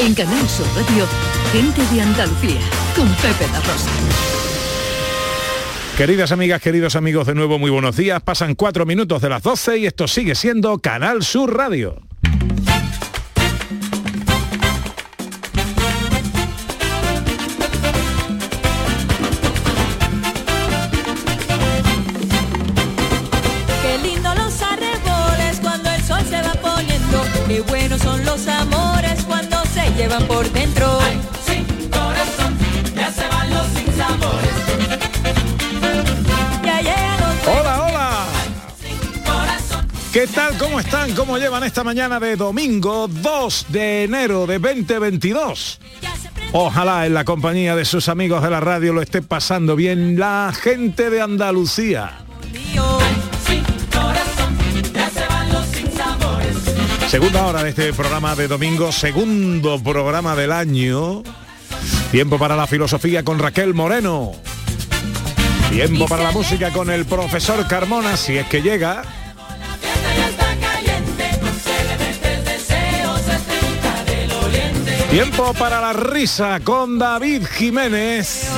[0.00, 1.06] En Canal Sur Radio,
[1.52, 2.60] gente de Andalucía,
[2.94, 3.90] con Pepe La Rosa.
[5.96, 8.22] Queridas amigas, queridos amigos, de nuevo muy buenos días.
[8.22, 12.07] Pasan cuatro minutos de las 12 y esto sigue siendo Canal Sur Radio.
[29.98, 30.86] Llevan por dentro.
[31.00, 32.56] Ay, sí, corazón,
[32.94, 34.50] ya se van los sinsabores.
[36.64, 38.26] Ya llegan los Hola, hola.
[39.26, 39.88] corazón.
[40.12, 40.56] ¿Qué tal?
[40.56, 41.14] ¿Cómo están?
[41.14, 45.80] ¿Cómo llevan esta mañana de domingo 2 de enero de 2022?
[46.00, 49.20] Ya se prende Ojalá en la compañía de sus amigos de la radio lo esté
[49.20, 52.24] pasando bien la gente de Andalucía.
[57.08, 61.22] Segunda hora de este programa de domingo, segundo programa del año.
[62.10, 64.32] Tiempo para la filosofía con Raquel Moreno.
[65.70, 69.02] Tiempo para la música con el profesor Carmona, si es que llega.
[75.10, 78.50] Tiempo para la risa con David Jiménez.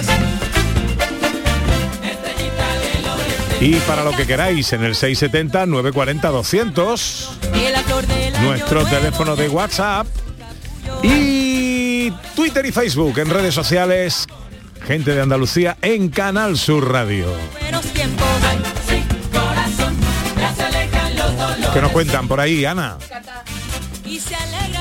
[3.61, 9.37] Y para lo que queráis en el 670-940-200, Y la flor del año nuestro teléfono
[9.37, 10.07] de WhatsApp
[11.03, 14.27] y Twitter y Facebook en redes sociales,
[14.87, 17.27] gente de Andalucía en Canal Sur Radio.
[21.73, 22.99] ¿Qué nos cuentan por ahí, Ana?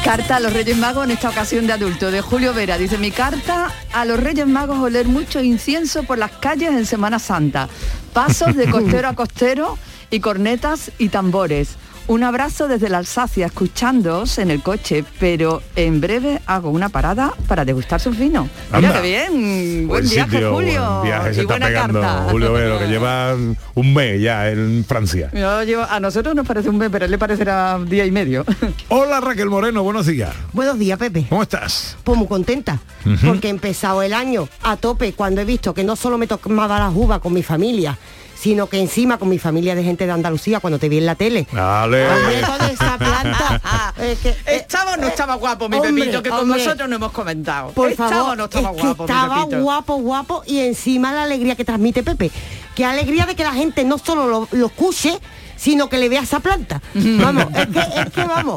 [0.03, 2.77] Carta a los Reyes Magos en esta ocasión de adulto, de Julio Vera.
[2.77, 7.19] Dice, mi carta a los Reyes Magos oler mucho incienso por las calles en Semana
[7.19, 7.67] Santa.
[8.13, 9.77] Pasos de costero a costero
[10.11, 11.77] y cornetas y tambores.
[12.09, 17.35] Un abrazo desde la Alsacia, escuchándoos en el coche, pero en breve hago una parada
[17.47, 18.47] para degustar sus vinos.
[18.73, 20.89] Mira qué bien, buen Buen viaje sitio, Julio.
[20.89, 22.27] buen viaje se y está buena pegando carta.
[22.31, 23.35] Julio Vero, que lleva
[23.75, 25.29] un mes ya en Francia.
[25.33, 28.11] Yo llevo- a nosotros nos parece un mes, pero a él le parecerá día y
[28.11, 28.43] medio.
[28.89, 30.33] Hola Raquel Moreno, buenos días.
[30.51, 31.27] Buenos días, Pepe.
[31.29, 31.95] ¿Cómo estás?
[32.03, 32.79] Pues muy contenta,
[33.23, 36.79] porque he empezado el año a tope cuando he visto que no solo me tomaba
[36.79, 37.99] las uvas con mi familia,
[38.39, 41.15] sino que encima con mi familia de gente de Andalucía cuando te vi en la
[41.15, 41.45] tele.
[41.51, 42.07] Dale.
[42.45, 43.93] Con esa planta.
[43.97, 46.23] eh, que, eh, ¿Estaba o no estaba guapo, mi hombre, Pepito?
[46.23, 46.63] Que con hombre.
[46.63, 47.71] nosotros no hemos comentado.
[47.71, 51.55] Por ¿Estaba favor, o no estaba es guapo, estaba guapo, guapo y encima la alegría
[51.55, 52.31] que transmite Pepe.
[52.75, 55.19] Qué alegría de que la gente no solo lo, lo escuche,
[55.59, 56.81] sino que le vea esa planta.
[56.95, 58.55] Vamos, es que, es que vamos,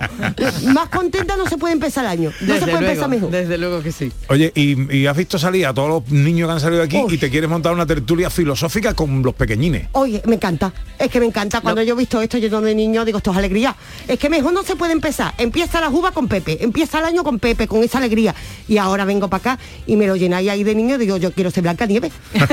[0.72, 2.30] más contenta no se puede empezar el año.
[2.40, 3.30] No se Desde puede empezar luego, mejor.
[3.30, 4.12] desde luego que sí.
[4.28, 6.96] Oye, y, y has visto salir a todos los niños que han salido de aquí
[6.98, 7.14] Uy.
[7.14, 9.88] y te quieres montar una tertulia filosófica con los pequeñines.
[9.92, 10.72] Oye, me encanta.
[10.98, 11.60] Es que me encanta.
[11.60, 13.74] Cuando yo he visto esto lleno de niños, digo, esto es alegría.
[14.06, 15.34] Es que mejor no se puede empezar.
[15.38, 18.34] Empieza la uva con Pepe, empieza el año con Pepe, con esa alegría.
[18.68, 21.50] Y ahora vengo para acá y me lo llenáis ahí de niños, digo, yo quiero
[21.50, 22.10] ser Blanca Nieve.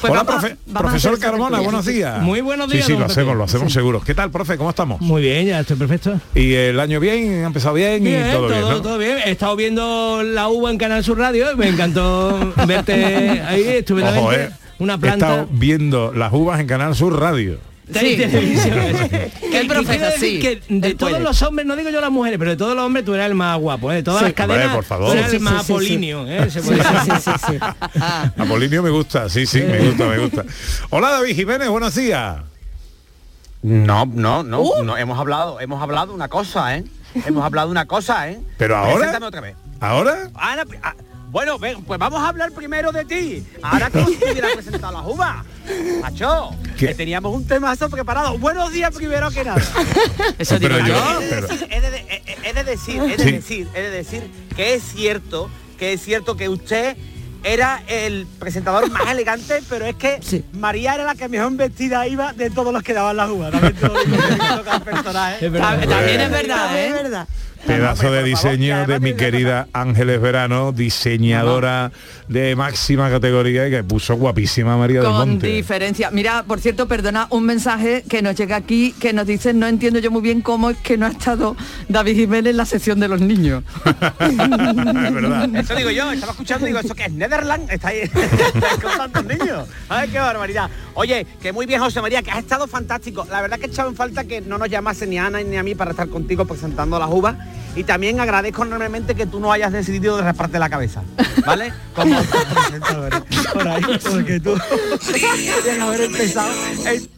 [0.00, 2.20] Pues Hola, vamos a- profe- vamos a profesor Carmona, buenos días.
[2.22, 4.00] Muy buenos días, Sí, lo hacemos, lo hacemos seguro.
[4.00, 4.56] ¿Qué tal, profe?
[4.56, 5.00] ¿Cómo estamos?
[5.00, 6.20] Muy bien, ya estoy perfecto.
[6.34, 7.42] ¿Y el año bien?
[7.44, 8.02] ¿Ha empezado bien?
[8.04, 8.82] Bien, y todo, bien, ¿no?
[8.82, 9.18] todo bien.
[9.24, 14.24] He estado viendo la uva en Canal Sur Radio y me encantó verte ahí estupendamente.
[14.26, 14.50] Ojo, eh.
[14.78, 15.26] Una He planta.
[15.30, 17.58] estado viendo las uvas en Canal Sur Radio.
[17.92, 18.18] Sí.
[18.20, 19.70] El
[20.18, 21.22] sí, que de él todos puede.
[21.24, 23.34] los hombres, no digo yo las mujeres, pero de todos los hombres tú eras el
[23.36, 23.96] más guapo, ¿eh?
[23.96, 24.24] De todas Sí.
[24.26, 25.06] las cadenas, Hombre, por favor.
[25.12, 26.50] tú eras Sí, el sí, más sí, sí, apolinio, ¿eh?
[26.50, 27.12] Se puede Sí, decir.
[27.24, 28.00] sí, sí, sí.
[28.36, 30.44] Apolinio me gusta, sí, sí, me gusta, me gusta.
[30.90, 32.36] Hola David Jiménez, buenos días.
[33.62, 34.84] No, no, no, Uh.
[34.84, 36.84] no, hemos hablado, hemos hablado una cosa, ¿eh?
[37.26, 38.40] Hemos hablado una cosa, ¿eh?
[38.58, 39.56] Pero ahora- Preséntame otra vez.
[39.80, 40.30] ¿Ahora?
[40.34, 40.94] Ahora, ah,
[41.30, 43.46] bueno, ven, pues vamos a hablar primero de ti.
[43.62, 45.36] Ahora que tú hubieras presentado las uvas.
[46.00, 46.88] Macho, ¿Qué?
[46.88, 48.38] que teníamos un temazo preparado.
[48.38, 49.60] Buenos días primero que nada.
[50.38, 51.20] Eso Pero digo yo-.
[51.20, 54.30] He de decir, he de, he- he de decir, he de decir, he de decir
[54.54, 56.96] que es cierto, que es cierto que usted
[57.46, 60.44] era el presentador más elegante, pero es que Sí.
[60.52, 63.52] María era la que mejor vestida iba de todos los que daban las uvas.
[63.52, 65.46] También el personaje.
[65.46, 65.88] Es verdad.
[65.88, 66.92] También es verdad, Es ¿eh?
[67.02, 67.28] verdad.
[67.66, 71.90] Pedazo hombre, de diseño que de mi querida Ángeles Verano, diseñadora
[72.28, 75.46] de máxima categoría y que puso guapísima María del Con Monte.
[75.48, 76.10] diferencia.
[76.10, 79.98] Mira, por cierto, perdona, un mensaje que nos llega aquí que nos dice, no entiendo
[79.98, 81.56] yo muy bien cómo es que no ha estado
[81.88, 83.62] David Jiménez en la sección de los niños.
[84.20, 84.36] es
[85.14, 85.48] verdad.
[85.54, 87.12] Eso digo yo, estaba escuchando y digo, ¿eso qué es?
[87.12, 87.70] ¿Netherland?
[87.70, 89.68] Está ahí, está ahí con tantos niños.
[89.88, 90.70] Ay, qué barbaridad.
[90.98, 93.26] Oye, que muy bien, José María, que has estado fantástico.
[93.30, 95.62] La verdad que echaba en falta que no nos llamase ni a Ana ni a
[95.62, 97.36] mí para estar contigo presentando las uvas.
[97.76, 101.02] Y también agradezco enormemente que tú no hayas decidido de rasparte la cabeza,
[101.44, 101.70] ¿vale?
[101.94, 103.20] Como presentadores.
[103.52, 106.50] Por ahí, porque tú podrías haber empezado.
[106.86, 107.10] el-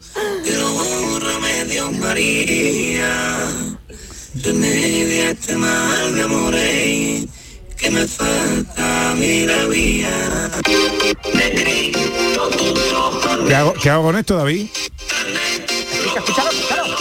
[13.47, 14.67] ¿Qué hago, qué hago con esto, David?
[14.73, 16.95] Escucha, escúchalo, escúchalo.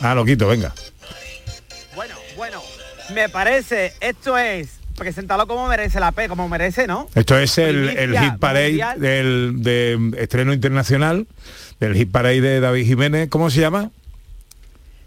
[0.00, 0.72] Ah, lo quito, venga.
[1.94, 2.62] Bueno, bueno,
[3.14, 7.08] me parece, esto es presentarlo como merece la P, como merece, ¿no?
[7.14, 11.26] Esto es el, el hit parade del de estreno internacional
[11.80, 13.28] del hit parade de David Jiménez.
[13.28, 13.90] ¿Cómo se llama?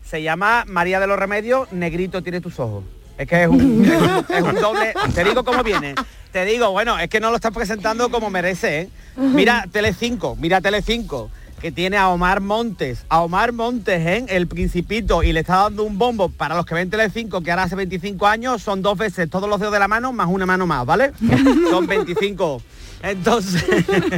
[0.05, 2.83] Se llama María de los Remedios, Negrito tiene tus ojos.
[3.19, 3.85] Es que es un,
[4.29, 4.93] es un- doble.
[5.13, 5.93] Te digo cómo viene.
[6.31, 8.89] Te digo, bueno, es que no lo estás presentando como merece, ¿eh?
[9.17, 11.29] Mira Telecinco, mira Telecinco,
[11.59, 15.83] que tiene a Omar Montes, a Omar Montes en El Principito y le está dando
[15.83, 19.29] un bombo para los que ven Telecinco, que ahora hace 25 años, son dos veces
[19.29, 21.11] todos los dedos de la mano más una mano más, ¿vale?
[21.69, 22.61] Son 25.
[23.03, 23.65] Entonces,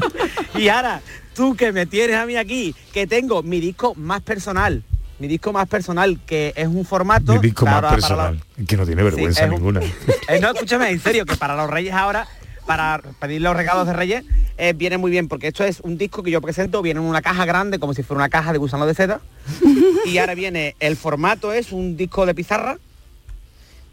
[0.56, 1.01] y ahora,
[1.33, 4.83] tú que me tienes a mí aquí, que tengo mi disco más personal,
[5.21, 7.33] mi disco más personal, que es un formato...
[7.33, 8.41] Mi disco claro, más personal.
[8.57, 9.79] los- Que no tiene vergüenza es un- ninguna.
[10.27, 12.27] Eh, no, escúchame, en serio, que para los reyes ahora,
[12.65, 14.23] para pedir los regalos de reyes,
[14.57, 17.21] eh, viene muy bien, porque esto es un disco que yo presento, viene en una
[17.21, 19.21] caja grande, como si fuera una caja de gusano de seda,
[20.06, 22.77] y ahora viene, el formato es un disco de pizarra,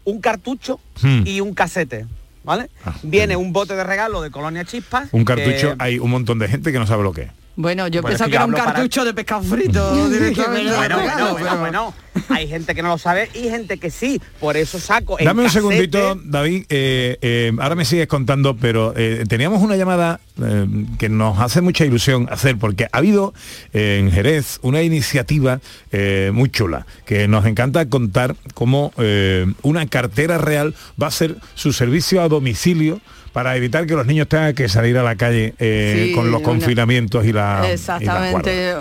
[0.05, 1.21] un cartucho Hmm.
[1.25, 2.05] y un casete,
[2.43, 2.69] ¿vale?
[2.85, 5.09] Ah, viene un bote de regalo de Colonia Chispas.
[5.11, 7.31] Un cartucho, que- hay un montón de gente que no sabe lo que es.
[7.61, 10.73] Bueno, yo Bueno, pensaba es que que era un para- cartucho de pescado frito directamente.
[10.73, 11.93] Bueno, bueno, bueno, bueno.
[12.29, 14.21] Hay gente que no lo sabe y gente que sí.
[14.39, 15.17] Por eso saco.
[15.21, 16.65] Dame un casete- segundito, David.
[16.69, 20.65] eh, eh, ahora me sigues contando, pero eh, teníamos una llamada eh,
[20.97, 23.33] que nos hace mucha ilusión hacer, porque ha habido
[23.73, 25.59] eh, en Jerez una iniciativa
[25.91, 31.35] eh, muy chula, que nos encanta contar cómo eh, una cartera real va a ser
[31.55, 35.53] su servicio a domicilio para evitar que los niños tengan que salir a la calle
[35.59, 38.75] eh, Sí, con los una- confinamientos y la y Exactamente.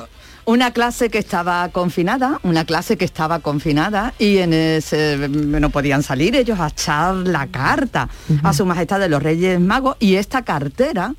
[0.48, 6.02] Una clase que estaba confinada, una clase que estaba confinada y en ese no podían
[6.02, 8.08] salir ellos a echar la carta
[8.42, 11.14] a su majestad de los Reyes Magos y esta cartera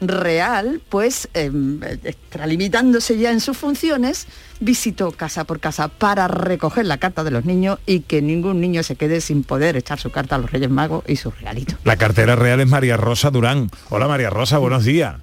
[0.00, 1.52] real, pues eh,
[2.04, 4.28] extralimitándose ya en sus funciones,
[4.60, 8.82] visitó casa por casa para recoger la carta de los niños y que ningún niño
[8.82, 11.76] se quede sin poder echar su carta a los Reyes Magos y sus regalitos.
[11.84, 13.68] La cartera real es María Rosa Durán.
[13.90, 15.16] Hola María Rosa, buenos días.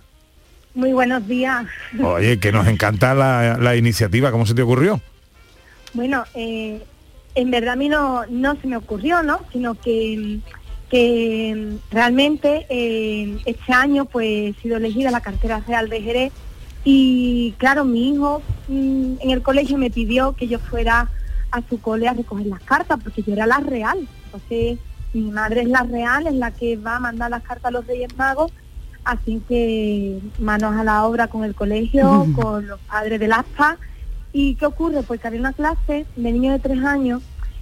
[0.73, 1.65] Muy buenos días.
[2.01, 5.01] Oye, que nos encanta la, la iniciativa, ¿cómo se te ocurrió?
[5.93, 6.81] Bueno, eh,
[7.35, 9.41] en verdad a mí no, no se me ocurrió, ¿no?
[9.51, 10.39] Sino que,
[10.89, 16.33] que realmente eh, este año pues he sido elegida la cartera real de Jerez
[16.83, 21.09] y claro, mi hijo mm, en el colegio me pidió que yo fuera
[21.51, 24.07] a su cole a recoger las cartas porque yo era la real.
[24.25, 24.79] Entonces
[25.13, 27.85] mi madre es la real, es la que va a mandar las cartas a los
[27.85, 28.51] Reyes Magos
[29.03, 33.77] Así que manos a la obra con el colegio, con los padres del ASPA.
[34.33, 35.03] ¿Y qué ocurre?
[35.03, 37.21] Pues que había una clase de niños de tres años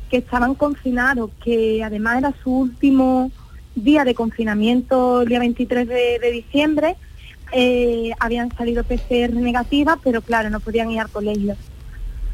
[0.09, 3.31] que estaban confinados, que además era su último
[3.75, 6.95] día de confinamiento el día 23 de, de diciembre.
[7.51, 11.55] Eh, habían salido PCR negativas, pero claro, no podían ir al colegio.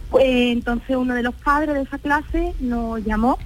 [0.09, 3.37] Pues, entonces uno de los padres de esa clase nos llamó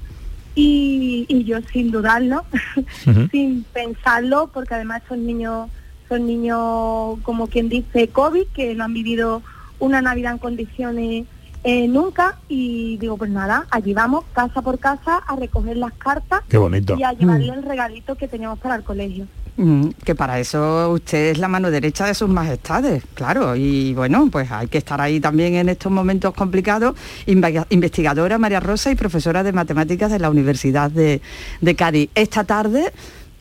[0.59, 2.43] y, y yo sin dudarlo,
[3.31, 5.69] sin pensarlo, porque además son niños,
[6.09, 9.41] son niños como quien dice COVID, que no han vivido
[9.79, 11.25] una Navidad en condiciones
[11.63, 16.41] eh, nunca y digo pues nada, allí vamos casa por casa a recoger las cartas
[16.47, 16.95] Qué bonito.
[16.97, 19.27] y a llevarle el regalito que teníamos para el colegio.
[19.61, 24.29] Mm, que para eso usted es la mano derecha de sus majestades, claro, y bueno,
[24.31, 26.95] pues hay que estar ahí también en estos momentos complicados.
[27.27, 31.21] Inve- Investigadora María Rosa y profesora de matemáticas de la Universidad de,
[31.59, 32.09] de Cádiz.
[32.15, 32.93] Esta tarde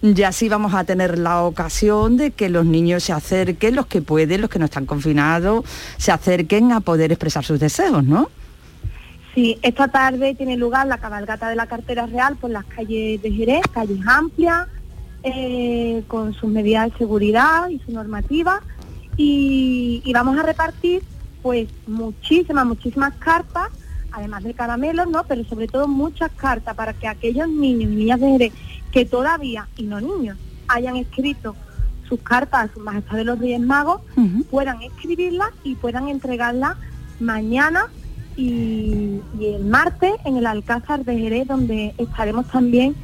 [0.02, 4.02] ya sí vamos a tener la ocasión de que los niños se acerquen, los que
[4.02, 5.64] pueden, los que no están confinados,
[5.98, 8.28] se acerquen a poder expresar sus deseos, ¿no?
[9.36, 13.30] Sí, esta tarde tiene lugar la cabalgata de la cartera real por las calles de
[13.30, 14.66] Jerez, calles amplias,
[15.34, 18.60] eh, con sus medidas de seguridad y su normativa.
[19.16, 21.02] Y, y vamos a repartir
[21.42, 23.68] pues muchísimas, muchísimas cartas,
[24.12, 25.24] además de caramelos, ¿no?
[25.24, 28.52] Pero sobre todo muchas cartas para que aquellos niños y niñas de Jerez
[28.92, 31.54] que todavía, y no niños, hayan escrito
[32.08, 34.00] sus cartas a su majestad de los Reyes Magos,
[34.50, 36.76] puedan escribirlas y puedan entregarlas
[37.20, 37.86] mañana
[38.36, 42.94] y, y el martes en el Alcázar de Jerez, donde estaremos también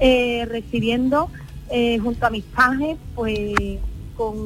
[0.00, 1.28] eh, recibiendo
[1.70, 3.50] eh, junto a mis pajes, pues
[4.16, 4.36] con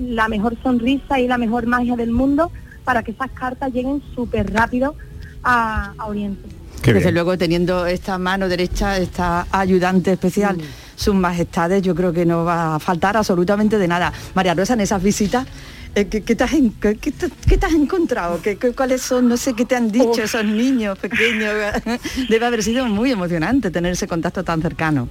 [0.00, 2.50] la mejor sonrisa y la mejor magia del mundo
[2.84, 4.94] para que esas cartas lleguen súper rápido
[5.42, 6.48] a, a Oriente.
[6.84, 10.56] Desde luego teniendo esta mano derecha, esta ayudante especial,
[10.96, 14.12] sus majestades, yo creo que no va a faltar absolutamente de nada.
[14.34, 15.46] María Rosa, en esas visitas,
[15.92, 18.40] Eh, ¿qué, qué te has, en- qué- qué te- qué te has encontrado?
[18.40, 19.26] ¿Qué, qué- ¿Cuáles son?
[19.28, 21.52] No sé qué te han dicho esos niños pequeños.
[22.28, 25.08] Debe haber sido muy emocionante tener ese contacto tan cercano.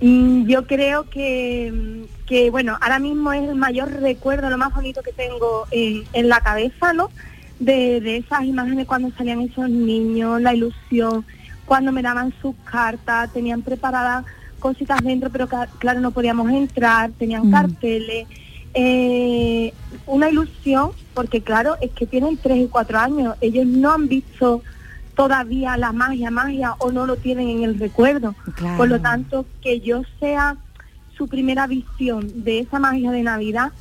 [0.00, 4.74] Mm, Yo creo que, mm, que, bueno, ahora mismo es el mayor recuerdo, lo más
[4.74, 7.10] bonito que tengo en, en la cabeza, ¿no?
[7.58, 11.24] De, de esas imágenes cuando salían esos niños, la ilusión,
[11.66, 14.24] cuando me daban sus cartas, tenían preparadas
[14.60, 18.26] cositas dentro, pero claro, no podíamos entrar, tenían carteles.
[18.74, 19.72] eh,
[20.06, 24.62] una ilusión, porque claro, es que tienen tres y cuatro años, ellos no han visto
[25.18, 28.36] todavía la magia, magia, o no lo tienen en el recuerdo.
[28.54, 28.76] Claro.
[28.76, 30.56] Por lo tanto, que yo sea
[31.16, 33.72] su primera visión de esa magia de Navidad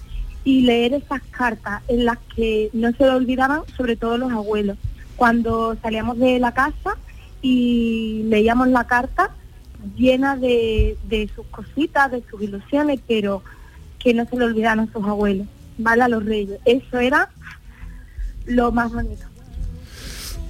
[0.43, 4.79] y leer esas cartas en las que no se lo olvidaban, sobre todo los abuelos.
[5.15, 6.97] Cuando salíamos de la casa
[7.43, 9.29] y leíamos la carta
[9.95, 13.43] llena de, de sus cositas, de sus ilusiones, pero
[13.99, 15.45] que no se le olvidaron a sus abuelos,
[15.77, 16.01] ¿vale?
[16.01, 16.59] A los reyes.
[16.65, 17.29] Eso era
[18.47, 19.27] lo más bonito.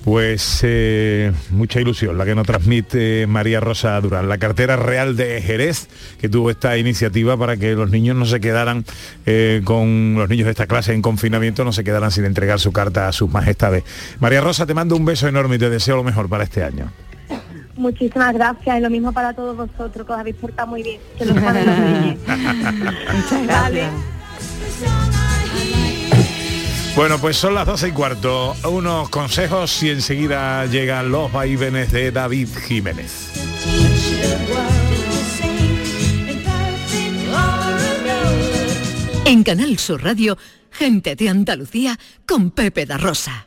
[0.08, 5.42] Pues eh, mucha ilusión la que nos transmite María Rosa Durán, la cartera real de
[5.42, 5.90] Jerez,
[6.22, 8.86] que tuvo esta iniciativa para que los niños no se quedaran
[9.26, 12.72] eh, con los niños de esta clase en confinamiento, no se quedaran sin entregar su
[12.72, 13.84] carta a sus majestades.
[14.22, 16.90] María Rosa, te mando un beso enorme y te deseo lo mejor para este año.
[17.76, 21.26] Muchísimas gracias y lo mismo para todos vosotros, que os habéis portado muy bien, que
[21.26, 22.18] los reyes.
[23.46, 23.90] Vale.
[26.98, 28.56] Bueno, pues son las 12 y cuarto.
[28.68, 33.34] Unos consejos y enseguida llegan los vaivenes de David Jiménez.
[39.26, 40.40] En Canal Sur Radio,
[40.72, 43.47] gente de Andalucía con Pepe da Rosa.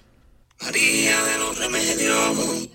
[0.63, 2.69] María de los remedios,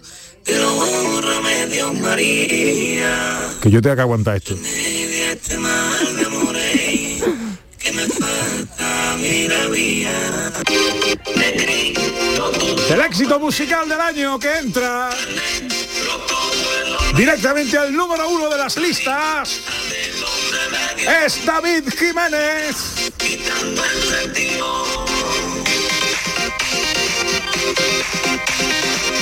[0.44, 3.50] de los remedios, María.
[3.62, 4.54] Que yo tenga que aguantar esto.
[4.54, 7.22] este mal me morí,
[7.78, 10.52] que me falta mi la vía.
[12.90, 15.10] El éxito musical del año que entra
[17.16, 19.60] directamente al número uno de las listas
[21.24, 22.76] es David Jiménez.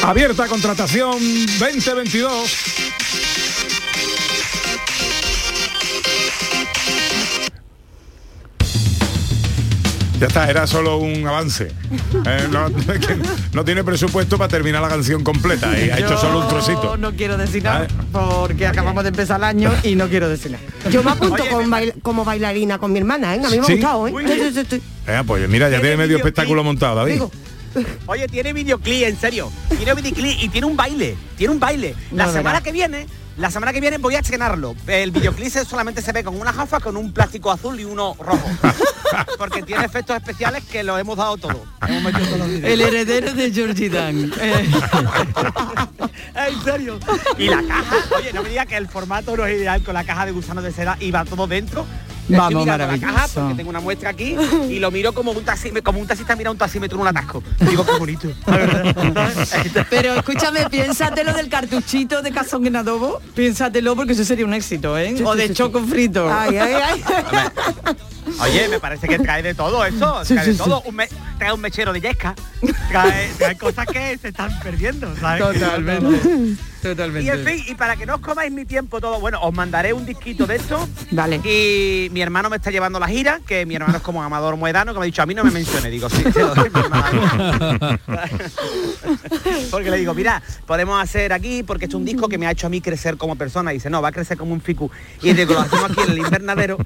[0.02, 1.18] Abierta contratación
[1.58, 2.74] 2022.
[10.20, 11.70] Ya está, era solo un avance.
[12.26, 12.48] Eh,
[13.52, 16.96] no, tiene presupuesto para terminar la canción completa y ha hecho solo un trocito.
[16.96, 20.64] No quiero decir nada porque acabamos de empezar el año y no quiero decir nada.
[20.90, 23.40] Yo me apunto con bail- como bailarina con mi hermana, ¿eh?
[23.44, 23.72] A mí me ha ¿Sí?
[23.74, 24.14] gustado, ¿eh?
[25.06, 27.12] Eh, pues mira, ya tiene medio espectáculo montado, David.
[27.12, 27.30] Digo,
[28.06, 29.50] Oye, tiene videoclip, en serio.
[29.76, 31.16] Tiene videoclip y tiene un baile.
[31.36, 31.94] Tiene un baile.
[32.12, 34.74] La No, semana que viene, la semana que viene voy a estrenarlo.
[34.86, 38.48] El videoclip solamente se ve con una jafa, con un plástico azul y uno rojo.
[39.38, 41.64] Porque tiene efectos especiales que lo hemos dado todo.
[41.86, 42.12] Hemos.
[42.62, 44.32] El heredero de Georgie Dan.
[44.40, 44.70] Eh,
[46.48, 46.98] en serio.
[47.38, 50.04] Y la caja, oye, no me digas que el formato no es ideal con la
[50.04, 51.86] caja de gusanos de seda y va todo dentro.
[52.24, 53.14] Estoy Vamos, mirando la maravilloso.
[53.14, 54.34] caja porque tengo una muestra aquí
[54.70, 57.42] y lo miro como un taxi, como un taxista mira un taxímetro en un atasco.
[57.60, 58.28] Digo, qué bonito.
[59.90, 63.20] Pero escúchame, piénsatelo del cartuchito de cazón en adobo.
[63.34, 65.14] Piénsatelo porque eso sería un éxito, ¿eh?
[65.22, 66.26] O de choco frito.
[66.32, 67.04] Ay, ay, ay.
[68.40, 70.62] Oye, me parece que trae de todo eso, Sí, trae sí, de sí.
[70.62, 70.82] todo.
[70.82, 72.34] Un me- trae un mechero de yesca,
[72.90, 75.42] trae, trae cosas que se están perdiendo, ¿sabes?
[75.42, 76.16] Totalmente.
[76.84, 77.32] Y Totalmente.
[77.32, 80.04] en fin, y para que no os comáis mi tiempo todo, bueno, os mandaré un
[80.04, 80.86] disquito de esto.
[81.12, 81.36] Vale.
[81.36, 84.92] Y mi hermano me está llevando la gira, que mi hermano es como Amador Moedano,
[84.92, 85.88] que me ha dicho, a mí no me mencione.
[85.88, 87.98] Digo, sí, se lo doy, mi hermano.
[89.70, 92.50] Porque le digo, mira, podemos hacer aquí, porque esto es un disco que me ha
[92.50, 93.72] hecho a mí crecer como persona.
[93.72, 94.90] Y dice, no, va a crecer como un ficu.
[95.22, 96.78] Y digo, lo hacemos aquí en el invernadero.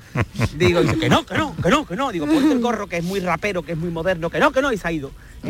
[0.54, 2.12] Digo, dice, que no, que no, que no, que no.
[2.12, 4.60] Digo, ponte el gorro, que es muy rapero, que es muy moderno, que no, que
[4.60, 5.10] no, y se ha ido.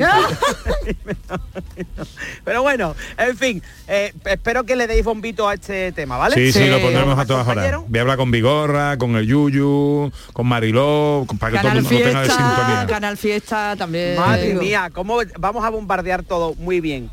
[2.44, 6.34] Pero bueno, en fin, eh, espero que le deis bombito a este tema, ¿vale?
[6.34, 7.82] Sí, sí, lo pondremos a todas horas.
[7.86, 11.78] Voy a hablar con Vigorra, con el Yuyu, con Mariló, con- para que todo el
[11.78, 12.86] Canal mundo tenga de Fiesta, sintonía.
[12.86, 14.16] Canal Fiesta también.
[14.16, 14.60] Madre digo.
[14.62, 17.10] mía, cómo vamos a bombardear todo muy bien.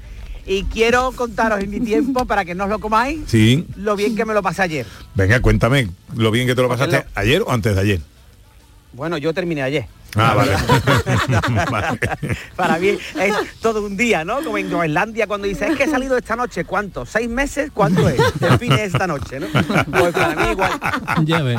[0.47, 4.15] Y quiero contaros en mi tiempo, para que no os lo comáis, Sí, lo bien
[4.15, 4.85] que me lo pasé ayer.
[5.15, 7.99] venga, cuéntame, lo bien que te lo pasaste ayer o antes de ayer.
[8.95, 9.85] Bueno, yo terminé ayer.
[10.17, 10.51] Ah, vale.
[11.69, 11.99] Vale.
[12.55, 14.41] Para mí es todo un día, ¿no?
[14.41, 17.05] Como en Groenlandia cuando dice, es que he salido esta noche, ¿cuánto?
[17.05, 17.69] ¿Seis meses?
[17.73, 18.17] ¿Cuánto es?
[18.39, 19.47] Define esta noche, ¿no?
[19.91, 20.71] Pues para mí igual.
[21.25, 21.57] Ya ves.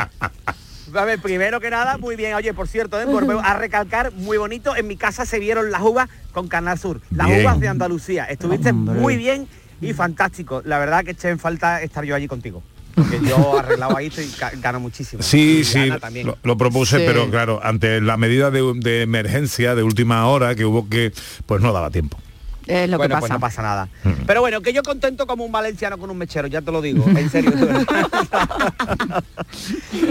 [0.95, 2.33] A ver, primero que nada, muy bien.
[2.33, 3.05] Oye, por cierto, ¿eh?
[3.05, 4.75] volvemos a recalcar, muy bonito.
[4.75, 7.02] En mi casa se vieron las uvas con Canal Sur.
[7.11, 7.43] Las Bien.
[7.43, 8.25] uvas de Andalucía.
[8.25, 8.99] Estuviste Hombre.
[8.99, 9.47] muy bien
[9.83, 10.62] y fantástico.
[10.64, 12.62] La verdad que eché en falta estar yo allí contigo.
[12.96, 15.22] Porque yo arreglado ahí y gano muchísimo.
[15.22, 15.88] Sí, Y sí,
[16.24, 17.04] lo, lo propuse, Sí.
[17.06, 21.12] pero claro, ante la medida de, de emergencia de última hora que hubo que,
[21.46, 22.18] pues no daba tiempo.
[22.66, 23.35] Es lo bueno, que pues pasa.
[23.35, 23.88] no pasa nada.
[24.02, 24.26] Mm.
[24.26, 27.04] Pero bueno, que yo contento como un valenciano con un mechero, ya te lo digo,
[27.08, 27.52] en serio.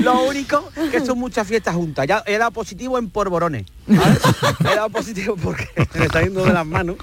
[0.01, 2.07] lo único que son muchas fiestas juntas.
[2.07, 3.65] Ya he dado positivo en polvorones.
[3.87, 4.17] ¿vale?
[4.61, 6.95] He dado positivo porque me está yendo de las manos.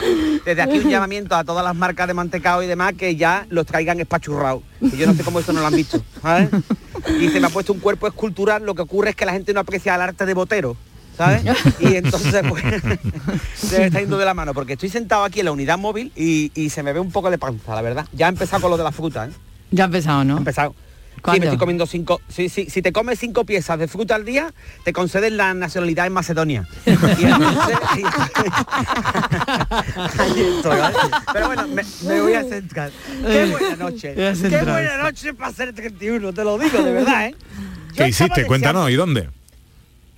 [0.45, 3.67] Desde aquí un llamamiento a todas las marcas de mantecado y demás que ya los
[3.67, 4.63] traigan espachurrados.
[4.81, 6.03] Que yo no sé cómo esto no lo han visto.
[6.23, 6.49] ¿sabes?
[7.21, 9.53] Y se me ha puesto un cuerpo escultural, lo que ocurre es que la gente
[9.53, 10.77] no aprecia el arte de botero.
[11.17, 11.43] ¿Sabes?
[11.81, 12.63] Y entonces pues
[13.55, 16.13] se me está yendo de la mano porque estoy sentado aquí en la unidad móvil
[16.17, 18.07] y, y se me ve un poco de panza, la verdad.
[18.13, 19.31] Ya he empezado con lo de la fruta, ¿eh?
[19.71, 20.35] Ya ha empezado, ¿no?
[20.35, 20.75] He empezado.
[21.15, 21.41] Sí, ¿Cuándo?
[21.41, 22.21] me estoy comiendo cinco.
[22.29, 24.53] Sí, sí, si te comes cinco piezas de fruta al día,
[24.83, 26.67] te conceden la nacionalidad en Macedonia.
[26.87, 27.79] Y entonces-
[30.19, 30.97] Ahí estoy, ¿vale?
[31.33, 32.91] Pero bueno, me, me voy a centrar.
[33.25, 34.15] Qué buena noche.
[34.15, 34.33] Qué
[34.65, 37.35] buena noche para ser 31, te lo digo, de verdad, ¿eh?
[37.95, 38.25] Yo ¿Qué hiciste?
[38.43, 39.29] deseando- Cuéntanos, ¿y dónde?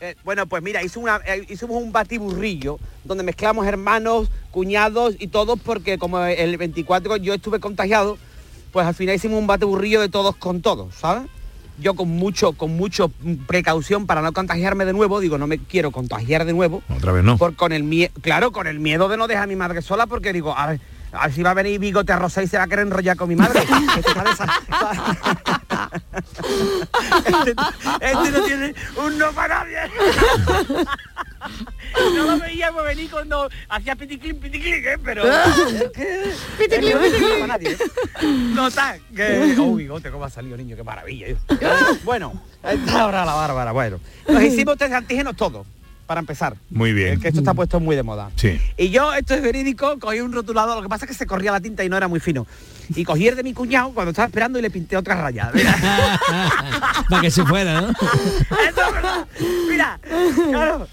[0.04, 5.28] Eh, bueno, pues mira, hice una, eh, hicimos un batiburrillo donde mezclamos hermanos, cuñados y
[5.28, 8.18] todos porque como el 24 yo estuve contagiado,
[8.70, 11.22] pues al final hicimos un batiburrillo de todos con todos, ¿sabes?
[11.80, 13.10] Yo con mucho, con mucho
[13.46, 17.24] precaución para no contagiarme de nuevo, digo, no me quiero contagiar de nuevo, Otra vez
[17.24, 17.38] no.
[17.38, 20.06] por, con el miedo, claro, con el miedo de no dejar a mi madre sola,
[20.06, 20.80] porque digo, a ver,
[21.12, 23.16] a ver si va a venir bigote a rosa y se va a querer enrollar
[23.16, 23.60] con mi madre.
[25.92, 27.54] Este este,
[28.00, 29.90] este no tiene un no para nadie.
[32.16, 34.98] No lo veíamos venir cuando hacía piticlin, piticlin, ¿eh?
[35.04, 35.22] pero...
[35.92, 37.28] que- Piticlin, piticlin.
[37.40, 37.76] para nadie.
[38.22, 39.54] No está, que...
[39.58, 41.26] Oh, bigote, cómo ha salido, niño, qué maravilla.
[41.28, 41.36] ¿eh?
[42.02, 44.00] Bueno, esta ahora la bárbara, bueno.
[44.26, 45.66] Nos hicimos test de antígenos todos,
[46.06, 46.56] para empezar.
[46.70, 47.14] Muy bien.
[47.14, 48.30] Es que esto está puesto muy de moda.
[48.36, 48.60] Sí.
[48.76, 51.52] Y yo, esto es verídico, cogí un rotulador, lo que pasa es que se corría
[51.52, 52.46] la tinta y no era muy fino.
[52.94, 55.50] Y cogí el de mi cuñado cuando estaba esperando y le pinté otra raya.
[57.08, 57.90] Para que se fuera, ¿no?
[57.90, 59.26] eso.
[59.68, 59.98] Mira,
[60.50, 60.86] claro,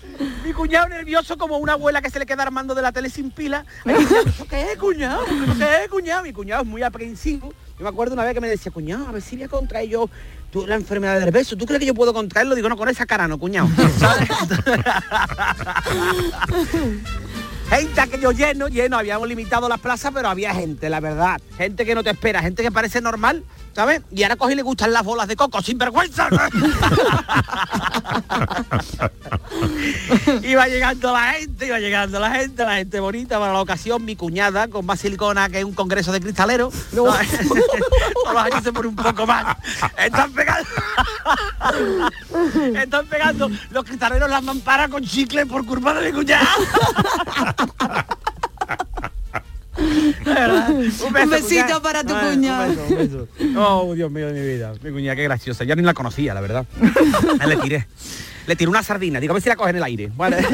[0.45, 3.31] mi cuñado nervioso como una abuela que se le queda armando de la tele sin
[3.31, 3.65] pila.
[3.85, 5.25] Ay, cuñado, ¿Eso qué es, cuñado?
[5.25, 6.23] ¿Eso qué es, cuñado?
[6.23, 7.53] Mi cuñado es muy aprensivo.
[7.81, 9.89] Yo me acuerdo una vez que me decía, cuñado, a ver si voy a contraer
[9.89, 10.07] yo
[10.51, 11.57] tú, la enfermedad del beso.
[11.57, 12.53] ¿Tú crees que yo puedo contraerlo?
[12.53, 13.67] Digo, no, con esa cara no, cuñado.
[17.71, 21.41] Gente aquello lleno, lleno, habíamos limitado las plazas, pero había gente, la verdad.
[21.57, 24.01] Gente que no te espera, gente que parece normal, ¿sabes?
[24.11, 26.29] Y ahora coge y le gustan las bolas de coco, sin vergüenza.
[30.43, 34.15] iba llegando la gente, iba llegando la gente, la gente bonita para la ocasión, mi
[34.15, 36.73] cuñada con más silicona que un congreso de cristaleros.
[36.93, 37.15] Todos
[38.33, 39.57] los años se pone un poco más.
[39.97, 40.69] Están pegando.
[42.79, 46.47] Están pegando los cristaleros las mamparas con chicle por culpa de mi cuñada.
[49.81, 51.81] Un, beso, Un besito cuñada.
[51.81, 52.67] para tu cuñada.
[52.67, 53.27] beso, un beso.
[53.57, 54.73] Oh, Dios mío de mi vida.
[54.83, 55.63] Mi cuñada, qué graciosa.
[55.63, 56.65] Ya ni la conocía, la verdad.
[57.39, 57.87] Ah, Le tiré.
[58.51, 59.21] Le tiré una sardina.
[59.21, 60.11] Digo, a ver si la coge en el aire.
[60.17, 60.35] Vale.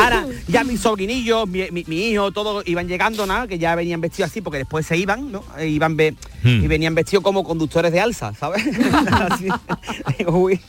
[0.00, 4.00] Ahora, ya mis sobrinillos, mi, mi- mi hijo, todos iban llegando, nada, que ya venían
[4.00, 5.44] vestidos así, porque después se iban, ¿no?
[5.58, 6.64] E iban ve- Hmm.
[6.64, 8.64] y venían vestidos como conductores de alza, ¿sabes?
[9.30, 9.46] Así.
[10.18, 10.60] Digo, uy.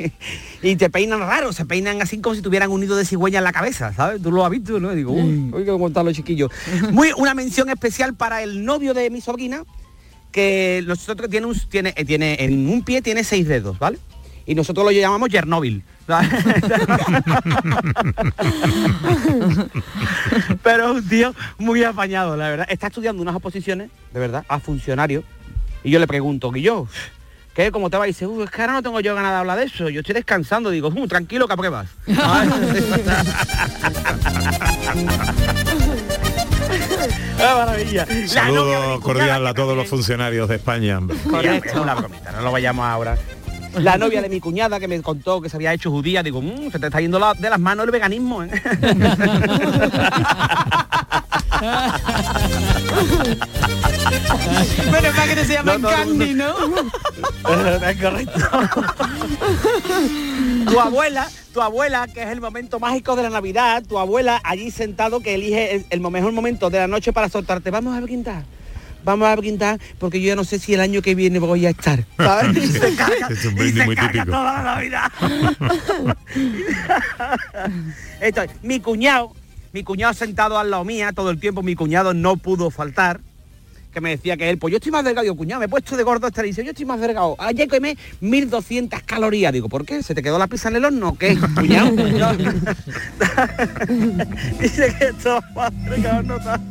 [0.61, 3.43] Y te peinan raro, se peinan así como si tuvieran un nido de cigüeña en
[3.43, 4.21] la cabeza, ¿sabes?
[4.21, 4.93] Tú lo has visto, ¿no?
[4.93, 6.51] Y digo, uy, uy, que contar los chiquillos.
[6.91, 9.63] Muy, una mención especial para el novio de mi sobrina,
[10.31, 13.97] que nosotros tiene un, tiene, eh, tiene en un pie tiene seis dedos, ¿vale?
[14.47, 15.29] Y nosotros lo llamamos.
[16.07, 16.29] ¿vale?
[20.63, 22.65] Pero es un tío muy apañado, la verdad.
[22.69, 25.25] Está estudiando unas oposiciones, de verdad, a funcionarios.
[25.83, 26.87] Y yo le pregunto, que yo,
[27.53, 27.71] ¿qué?
[27.71, 28.07] ¿Cómo te va?
[28.07, 29.89] Y dice, "Uh, es que ahora no tengo yo ganas de hablar de eso.
[29.89, 30.69] Yo estoy descansando.
[30.69, 31.89] Digo, "Uh, tranquilo que apruebas.
[37.39, 38.05] ¡Ah, maravilla!
[38.05, 40.99] La novia de mi Saludo cuñada, cordial que a todos los funcionarios de España.
[41.29, 41.69] Correcto.
[41.69, 43.17] Es una bromita, no lo vayamos ahora.
[43.75, 46.71] La novia de mi cuñada que me contó que se había hecho judía, digo, "Mm,
[46.71, 48.43] se te está yendo la- de las manos el veganismo.
[48.43, 48.49] ¿eh?".
[54.91, 56.53] Pero para que no se llama No, Candy, ¿no?
[57.89, 58.39] es correcto.
[60.69, 64.71] tu abuela, tu abuela, que es el momento mágico de la Navidad, tu abuela allí
[64.71, 67.71] sentado que elige el, el mejor momento de la noche para soltarte.
[67.71, 68.43] Vamos a brindar.
[69.07, 71.69] Vamos a brindar porque yo ya no sé si el año que viene voy a
[71.69, 72.03] estar.
[72.17, 72.57] ¿sabes?
[72.63, 74.31] Y se carga, Es un y brindis se muy carga típico.
[74.31, 75.11] toda la Navidad.
[78.19, 79.33] Esto, es, mi cuñado,
[79.71, 83.21] mi cuñado sentado al lado mía todo el tiempo, mi cuñado no pudo faltar
[83.97, 85.97] que me decía que él, pues yo estoy más delgado, digo, cuñado, me he puesto
[85.97, 90.03] de gordo esta dice, yo estoy más delgado, ayer quemé 1200 calorías, digo, ¿por qué?
[90.03, 91.89] ¿Se te quedó la pizza en el horno o qué, cuñado?
[94.61, 96.61] Dice que esto no está.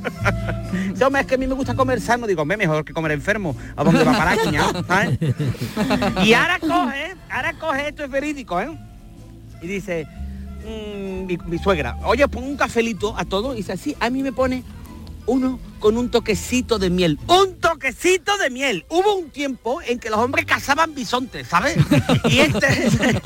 [1.05, 3.57] Hombre, es que a mí me gusta comer sano, digo, hombre, mejor que comer enfermo,
[3.75, 4.85] ¿a dónde va a parar, cuñado?
[4.87, 5.19] ¿sabes?
[6.25, 8.69] Y ahora coge, ahora coge, esto es verídico, ¿eh?
[9.61, 10.07] Y dice,
[10.65, 14.23] mm, mi, mi suegra, oye, pon un cafelito a todo, y dice, así, a mí
[14.23, 14.63] me pone
[15.27, 17.19] uno con un toquecito de miel.
[17.29, 18.85] ¡Un toquecito de miel!
[18.89, 21.77] Hubo un tiempo en que los hombres cazaban bisontes, ¿sabes?
[22.31, 22.67] Y este...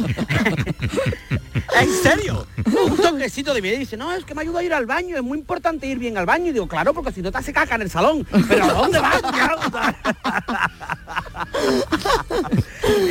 [1.81, 2.47] ¿En serio?
[2.67, 3.75] Un toquecito de miel.
[3.77, 5.99] Y dice, no, es que me ayuda a ir al baño, es muy importante ir
[5.99, 6.47] bien al baño.
[6.47, 8.27] Y digo, claro, porque si no te hace caca en el salón.
[8.49, 9.23] Pero ¿a dónde vas?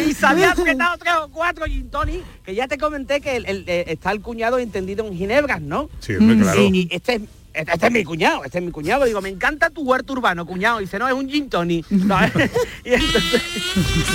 [0.08, 3.64] y salía apretado tres o cuatro gin tonic, que ya te comenté que el- el-
[3.68, 5.90] eh, está el cuñado entendido en ginebras, ¿no?
[6.00, 6.62] Sí, hombre, claro.
[6.62, 7.22] Y, y este es
[7.54, 9.06] este, este es mi cuñado, este es mi cuñado.
[9.06, 10.80] Digo, me encanta tu huerto urbano, cuñado.
[10.80, 11.86] Y dice, no, es un gin tonic.
[11.92, 13.42] y entonces,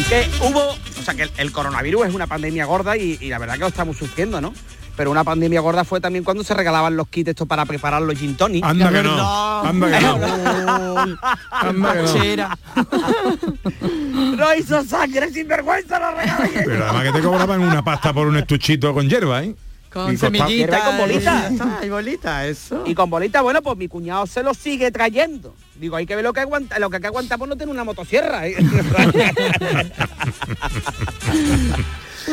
[0.08, 3.38] que hubo, o sea, que el, el coronavirus es una pandemia gorda y, y la
[3.38, 4.52] verdad que lo estamos sufriendo, ¿no?
[4.96, 8.16] Pero una pandemia gorda fue también cuando se regalaban los kits estos para preparar los
[8.16, 8.64] gin tonic.
[8.64, 10.14] Anda que no, anda que no.
[11.50, 12.14] Anda que no.
[12.14, 12.58] Chera.
[14.14, 16.62] No hizo sangre, sin vergüenza la regalé.
[16.64, 19.54] Pero además que te cobraban una pasta por un estuchito con hierba, ¿eh?
[19.94, 20.82] Con Y semillitas.
[20.82, 21.52] con bolitas.
[21.82, 22.82] y y bolitas, eso.
[22.84, 25.54] Y con bolita, bueno, pues mi cuñado se lo sigue trayendo.
[25.76, 27.72] Digo, hay que ver lo que aguanta, lo que hay que aguanta por no tener
[27.72, 28.44] una motosierra.
[28.48, 28.56] ¿eh?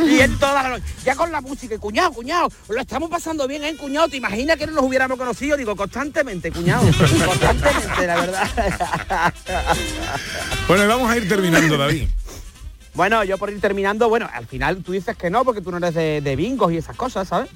[0.07, 3.47] y en toda la noche, ya con la música, y, cuñado, cuñado, lo estamos pasando
[3.47, 4.07] bien, ¿eh, cuñado?
[4.07, 5.55] ¿Te imaginas que no nos hubiéramos conocido?
[5.55, 6.83] Digo, constantemente, cuñado,
[7.25, 9.33] constantemente, la verdad.
[10.67, 12.07] Bueno, y vamos a ir terminando, David.
[12.93, 15.77] Bueno, yo por ir terminando, bueno, al final tú dices que no, porque tú no
[15.77, 17.49] eres de, de bingos y esas cosas, ¿sabes?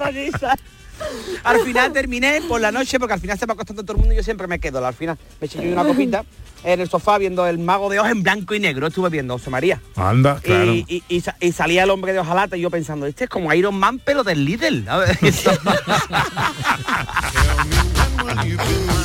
[1.43, 4.13] Al final terminé por la noche, porque al final se va acostando todo el mundo
[4.13, 4.85] y yo siempre me quedo.
[4.85, 6.23] Al final me eché yo una copita
[6.63, 8.87] en el sofá viendo el mago de Oz en blanco y negro.
[8.87, 9.81] Estuve viendo José María.
[9.95, 10.71] Anda, claro.
[10.73, 13.29] Y, y- y sa- y salía el hombre de hojalata y yo pensando, este es
[13.29, 14.85] como Iron Man pero del Lidl.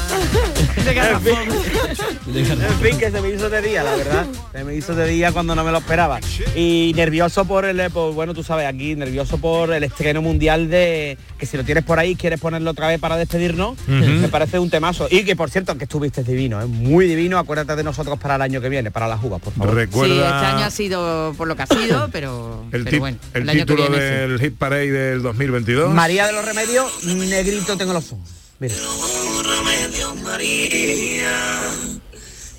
[0.88, 1.34] En, fin,
[2.34, 4.26] en fin, que se me hizo de día, la verdad.
[4.52, 6.20] Se me hizo de día cuando no me lo esperaba.
[6.54, 11.18] Y nervioso por el, por, bueno, tú sabes, aquí, nervioso por el estreno mundial de,
[11.38, 14.70] que si lo tienes por ahí, quieres ponerlo otra vez para despedirnos, me parece un
[14.70, 15.08] temazo.
[15.10, 18.42] Y que, por cierto, que estuviste divino, es muy divino, acuérdate de nosotros para el
[18.42, 19.74] año que viene, para las uvas, por favor.
[19.74, 23.18] Recuerda Sí, este año ha sido por lo que ha sido, pero, el, pero bueno.
[23.34, 24.14] el año que título viene sí.
[24.14, 25.92] del Hit Parade del 2022.
[25.92, 28.45] María de los Remedios, negrito tengo los ojos.
[28.58, 28.74] Mira.
[29.42, 31.60] remedio María,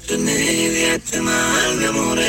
[0.07, 2.19] remedia este mal de amor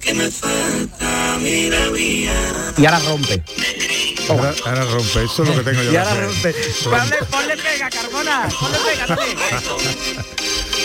[0.00, 2.72] que me falta mi vida.
[2.78, 3.42] Y ahora rompe.
[4.30, 5.92] Ahora, ahora rompe, eso es lo que tengo yo.
[5.92, 6.54] Y ahora rompe.
[6.84, 8.48] Ponle, ponle pega, Carbona.
[8.58, 9.18] Ponle pega.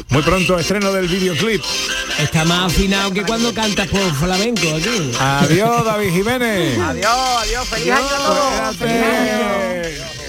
[0.09, 1.63] Muy pronto estreno del videoclip.
[2.19, 5.11] Está más afinado que cuando cantas por flamenco aquí.
[5.17, 6.77] Adiós, David Jiménez.
[6.77, 7.67] Adiós, adiós.
[7.69, 10.20] Feliz año a todos.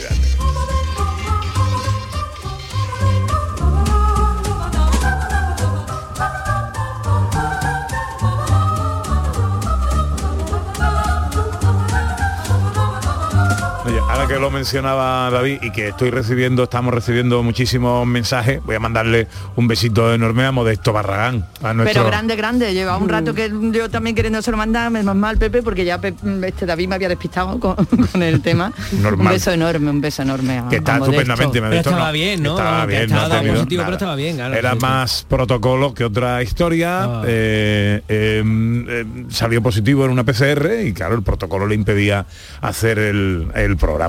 [14.12, 18.78] Ahora que lo mencionaba David y que estoy recibiendo, estamos recibiendo muchísimos mensajes, voy a
[18.78, 22.74] mandarle un besito enorme a Modesto Barragán, a nuestro Pero grande, grande.
[22.74, 25.98] Lleva un rato que yo también queriendo se lo mandar, menos mal, Pepe, porque ya
[26.44, 27.74] este David me había despistado con,
[28.12, 28.70] con el tema.
[29.00, 29.26] Normal.
[29.28, 30.58] Un beso enorme, un beso enorme.
[30.58, 32.50] a- que está estupendamente Modesto, estaba bien, ¿no?
[32.50, 33.96] Estaba bien, estaba no ha tenido positivo, pero nada.
[33.96, 37.04] estaba bien, claro, Era más protocolo que otra historia.
[37.04, 37.22] Ah.
[37.26, 38.42] eh, eh,
[38.88, 42.26] eh, salió positivo en una PCR y claro, el protocolo le impedía
[42.60, 44.01] hacer el, el programa.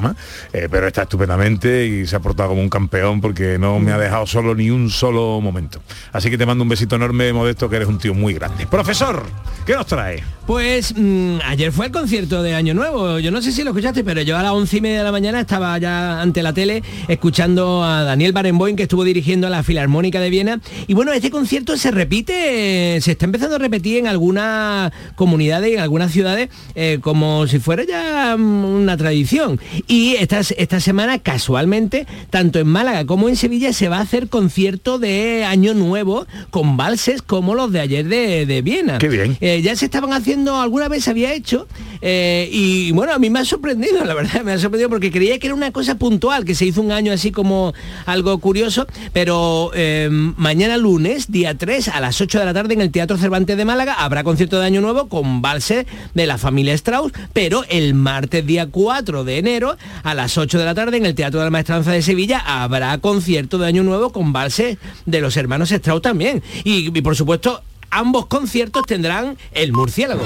[0.54, 3.98] Eh, pero está estupendamente y se ha portado como un campeón porque no me ha
[3.98, 5.82] dejado solo ni un solo momento.
[6.12, 8.68] Así que te mando un besito enorme, Modesto, que eres un tío muy grande.
[8.68, 9.24] Profesor,
[9.66, 10.24] ¿qué nos trae?
[10.46, 13.20] Pues mm, ayer fue el concierto de Año Nuevo.
[13.20, 15.12] Yo no sé si lo escuchaste, pero yo a las once y media de la
[15.12, 20.20] mañana estaba ya ante la tele escuchando a Daniel Barenboim, que estuvo dirigiendo la Filarmónica
[20.20, 20.60] de Viena.
[20.88, 25.76] Y bueno, este concierto se repite, se está empezando a repetir en algunas comunidades y
[25.76, 29.60] en algunas ciudades eh, como si fuera ya mm, una tradición.
[29.88, 34.30] Y esta, esta semana, casualmente, tanto en Málaga como en Sevilla se va a hacer
[34.30, 38.98] concierto de Año Nuevo con valses como los de ayer de, de Viena.
[38.98, 39.38] Qué bien.
[39.42, 41.68] Eh, ya se estaban haciendo, alguna vez se había hecho,
[42.02, 45.40] eh, y bueno, a mí me ha sorprendido, la verdad, me ha sorprendido porque creía
[45.40, 47.74] que era una cosa puntual, que se hizo un año así como
[48.06, 52.82] algo curioso, pero eh, mañana lunes, día 3, a las 8 de la tarde en
[52.82, 56.74] el Teatro Cervantes de Málaga, habrá concierto de Año Nuevo con valse de la familia
[56.74, 59.73] Strauss, pero el martes día 4 de enero,
[60.04, 62.98] a las 8 de la tarde en el Teatro de la Maestranza de Sevilla, habrá
[63.00, 66.44] concierto de Año Nuevo con valse de los hermanos Strauss también.
[66.64, 70.24] Y, y por supuesto, ambos conciertos tendrán el murciélago.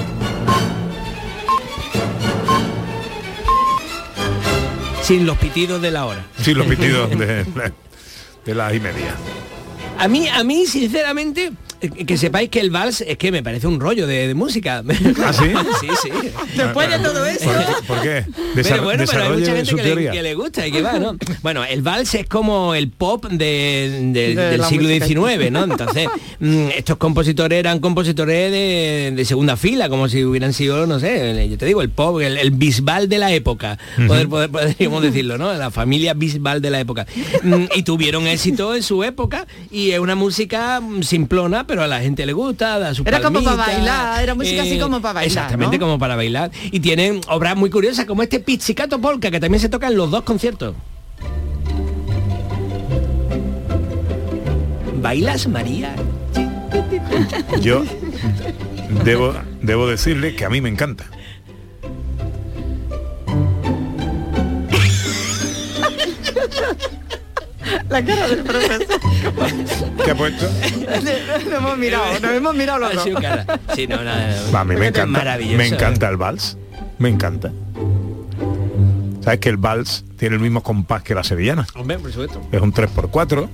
[5.02, 6.26] Sin los pitidos de la hora.
[6.42, 7.46] Sí, los pitidos de,
[8.46, 9.16] de las y media.
[10.00, 13.68] A mí, a mí, sinceramente, eh, que sepáis que el vals es que me parece
[13.68, 14.84] un rollo de, de música.
[15.24, 15.46] ¿Ah, sí?
[15.82, 16.10] sí, sí.
[16.56, 17.46] Después de todo eso.
[17.46, 17.84] ¿Por, qué?
[17.88, 18.26] ¿Por qué?
[18.64, 20.12] Pero bueno, pero hay mucha gente que le, teoría.
[20.12, 21.16] que le gusta y que va, ¿no?
[21.44, 25.06] Bueno, el vals es como el pop de- de- De del siglo música.
[25.06, 25.64] XIX, ¿no?
[25.72, 26.08] Entonces,
[26.40, 31.48] mm, estos compositores eran compositores de, de segunda fila, como si hubieran sido, no sé,
[31.50, 35.38] yo te digo, el pop, el, el Bisbal de la época, poder, poder- podríamos decirlo,
[35.38, 35.54] ¿no?
[35.54, 37.06] La familia Bisbal de la época.
[37.44, 42.00] Mm, Y tuvieron éxito en su época y es una música simplona, pero a la
[42.00, 45.28] gente le gusta, da su Era como para bailar, era música así como para bailar,
[45.28, 45.86] Exactamente, ¿no?
[45.86, 46.52] como para bailar.
[46.72, 50.12] Y tienen obras muy curiosas como este Pizzicato Polka, que también se toca en los
[50.12, 50.76] dos conciertos.
[55.02, 55.96] ¿Bailas, María?
[57.62, 57.84] Yo
[59.04, 61.06] debo, debo decirle que a mí me encanta.
[67.90, 68.86] La cara del profesor.
[70.04, 70.46] ¿Qué ha puesto?
[71.46, 73.04] nos hemos mirado, nos hemos mirado los dos.
[73.76, 74.36] Sí, no, nada.
[74.54, 75.38] Va, a mí me encanta.
[75.38, 76.58] Me encanta el vals.
[77.00, 77.52] Me encanta.
[79.22, 81.68] ¿Sabes que el vals tiene el mismo compás que la sevillana?
[81.76, 82.42] Hombre, por supuesto.
[82.52, 83.50] Es un 3x4.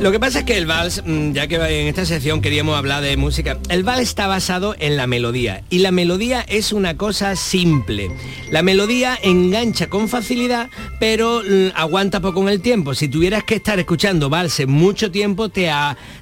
[0.00, 3.02] Lo que pasa es que el vals, mm, ya que en esta sección queríamos hablar
[3.02, 7.34] de música, el vals está basado en la melodía y la melodía es una cosa
[7.34, 8.08] simple.
[8.52, 12.94] La melodía engancha con facilidad, pero mm, aguanta poco en el tiempo.
[12.94, 15.68] Si tuvieras que estar escuchando valses mucho tiempo, te,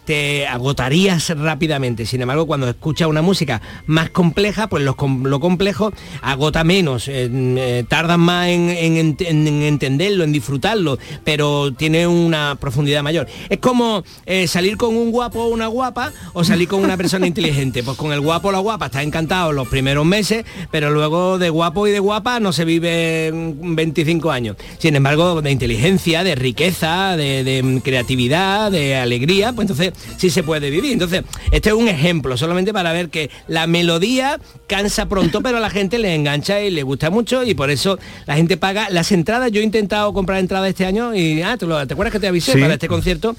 [0.07, 2.07] te agotarías rápidamente.
[2.07, 7.29] Sin embargo, cuando escuchas una música más compleja, pues los lo complejo agota menos, eh,
[7.31, 13.03] eh, tardan más en, en ent- en- en entenderlo, en disfrutarlo, pero tiene una profundidad
[13.03, 13.27] mayor.
[13.66, 17.83] Como eh, salir con un guapo o una guapa o salir con una persona inteligente.
[17.83, 21.50] Pues con el guapo o la guapa está encantado los primeros meses, pero luego de
[21.50, 24.57] guapo y de guapa no se vive mm, 25 años.
[24.79, 30.44] Sin embargo, de inteligencia, de riqueza, de, de, creatividad, de alegría, pues entonces sí se
[30.44, 30.92] puede vivir.
[30.92, 35.61] Entonces, este es un ejemplo, solamente para ver que la melodía cansa pronto, pero a
[35.61, 39.11] la gente le engancha y le gusta mucho y por eso la gente paga las
[39.11, 39.50] entradas.
[39.50, 42.29] Yo he intentado comprar entradas este año y, ah, ¿te, lo- ¿te acuerdas que te
[42.29, 42.61] avisé Sí.
[42.61, 43.35] para este concierto?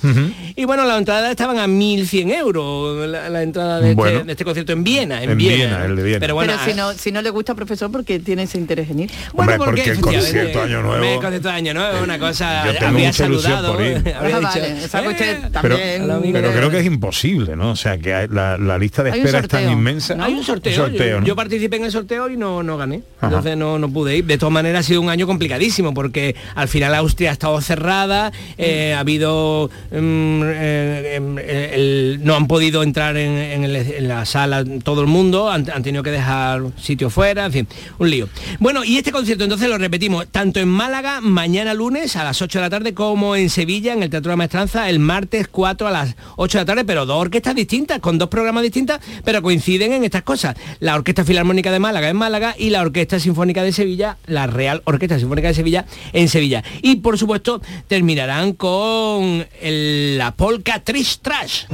[0.55, 4.11] Y bueno, las entradas estaban a 1.100 euros, la, la entrada de, Bueno.
[4.17, 5.21] este, de este concierto en Viena.
[5.23, 6.19] En, En Viena, Viena, el de Viena.
[6.19, 8.89] Pero bueno, Pero si ah, no, si no le gusta profesor, porque tiene ese interés
[8.89, 9.11] en ir.
[9.33, 12.65] bueno, Hombre, porque el efectivamente, concierto Año Nuevo- El concierto Año Nuevo es una cosa...
[12.65, 13.95] Yo tengo habría mucha ilusión saludado, por ir.
[13.97, 16.33] habría Ah, dicho, vale, esa que usted "Eh, Pero, también.
[16.33, 17.71] pero creo que es imposible, ¿no?
[17.71, 20.15] O sea, que hay- la, la lista de espera es tan inmensa.
[20.19, 20.73] Hay un sorteo.
[20.75, 21.25] sorteo, yo, ¿no?
[21.27, 23.03] yo participé en el sorteo y no, no gané.
[23.17, 23.27] Ajá.
[23.27, 24.25] Entonces no, no pude ir.
[24.25, 28.31] De todas maneras ha sido un año complicadísimo porque al final Austria ha estado cerrada,
[28.57, 29.69] eh, ha habido...
[29.91, 30.06] mm,
[30.45, 35.83] eh, em, eh, no han podido entrar en, la sala todo el mundo, han, han
[35.83, 37.67] tenido que dejar sitio fuera, en fin,
[37.99, 38.29] un lío.
[38.59, 42.59] Bueno, y este concierto entonces lo repetimos, tanto en Málaga, mañana lunes a las 8
[42.59, 45.87] de la tarde, como en Sevilla, en el Teatro de la Maestranza, el martes 4
[45.87, 49.41] a las 8 de la tarde, pero dos orquestas distintas, con dos programas distintas, pero
[49.41, 50.55] coinciden en estas cosas.
[50.79, 54.81] La Orquesta Filarmónica de Málaga en Málaga y la Orquesta Sinfónica de Sevilla, la Real
[54.85, 56.63] Orquesta Sinfónica de Sevilla en Sevilla.
[56.81, 61.65] Y por supuesto terminarán con el- la polka Trish Trash.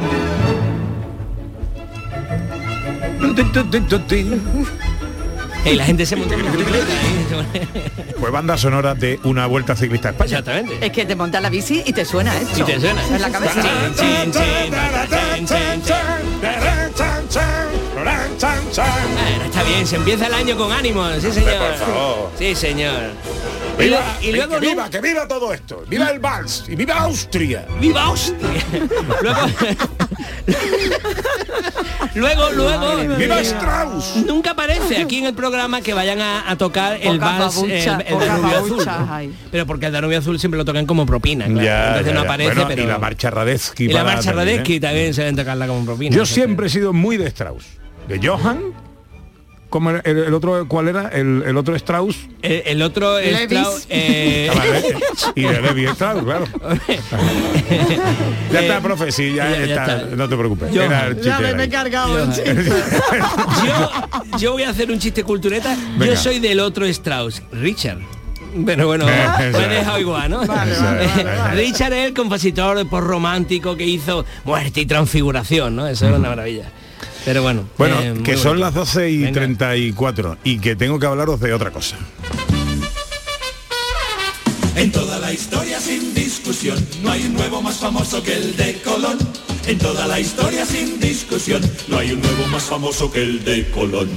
[5.65, 6.85] Y la gente se monta en bicicleta.
[7.53, 7.67] ¿eh?
[8.19, 10.39] Fue banda sonora de una vuelta ciclista a España.
[10.39, 10.85] Exactamente.
[10.85, 12.59] Es que te montas la bici y te suena esto.
[12.59, 13.01] Y te suena.
[13.07, 13.61] En la cabeza.
[17.93, 21.75] Bueno, está bien, se empieza el año con ánimo, sí señor.
[22.37, 23.11] Sí señor.
[23.79, 25.83] Y, Viva, y luego que viva, que viva todo esto.
[25.87, 27.65] Viva el vals y viva Austria.
[27.81, 28.63] ¡Viva Austria!
[32.15, 34.17] luego, luego, luego, ¡Viva eh, Strauss!
[34.27, 37.99] Nunca aparece aquí en el programa que vayan a, a tocar el vals, el, babuchas,
[38.05, 38.85] el pocas Danubio Azul.
[39.51, 41.61] Pero porque el Danubio Azul siempre lo tocan como propina, claro.
[41.61, 42.83] Ya, Entonces ya, no aparece, Bueno, pero...
[42.83, 43.85] Y la marcha Radetzky.
[43.85, 44.51] y la marcha también, ¿eh?
[44.51, 46.15] Radetzky también se deben tocarla como propina.
[46.15, 47.65] Yo siempre he sido muy de Strauss.
[48.07, 48.92] De Johann.
[49.73, 50.01] ¿Cómo era?
[50.05, 51.07] el, el otro cuál era?
[51.09, 52.15] El, el otro Strauss.
[52.43, 53.41] El, el otro Levis.
[53.59, 54.51] Strauss, eh,
[55.33, 56.45] y de Levi Strauss, claro.
[58.51, 59.97] ya está, profe, sí, ya, ya- ya está.
[60.03, 60.15] está.
[60.15, 60.71] No te preocupes.
[60.71, 62.55] Yo- Era el chiste Ya me he cargado el chiste.
[63.65, 65.75] yo, yo voy a hacer un chiste cultureta.
[65.97, 66.05] Venga.
[66.13, 67.97] Yo soy del otro Strauss, Richard.
[68.55, 70.45] Bueno, bueno, me he dejado igual, ¿no?
[70.45, 71.55] Vale, vale, vale, vale.
[71.63, 75.87] Richard es el compositor por romántico que hizo Muerte y Transfiguración, ¿no?
[75.87, 76.65] Eso es una maravilla.
[77.25, 77.67] Pero bueno.
[77.77, 78.65] Bueno, eh, que son bonito.
[78.65, 79.33] las 12 y Venga.
[79.33, 81.97] 34 y que tengo que hablaros de otra cosa.
[84.75, 88.81] En toda la historia sin discusión, no hay un nuevo más famoso que el de
[88.83, 89.17] Colón.
[89.67, 93.69] En toda la historia sin discusión, no hay un nuevo más famoso que el de
[93.69, 94.09] Colón.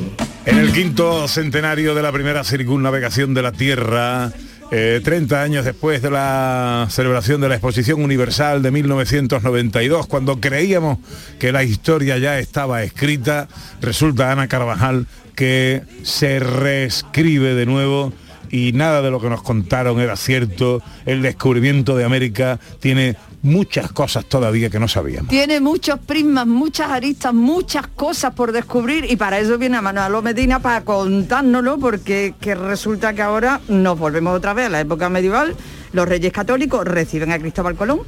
[0.47, 4.33] En el quinto centenario de la primera circunnavegación de la Tierra,
[4.71, 10.99] eh, 30 años después de la celebración de la Exposición Universal de 1992, cuando creíamos
[11.39, 13.49] que la historia ya estaba escrita,
[13.81, 18.13] resulta Ana Carvajal que se reescribe de nuevo
[18.51, 20.83] y nada de lo que nos contaron era cierto.
[21.05, 25.29] El descubrimiento de América tiene muchas cosas todavía que no sabíamos.
[25.29, 30.21] Tiene muchos prismas, muchas aristas, muchas cosas por descubrir y para eso viene a Manolo
[30.21, 35.09] Medina para contárnoslo porque que resulta que ahora nos volvemos otra vez a la época
[35.09, 35.55] medieval,
[35.93, 38.01] los reyes católicos reciben a Cristóbal Colón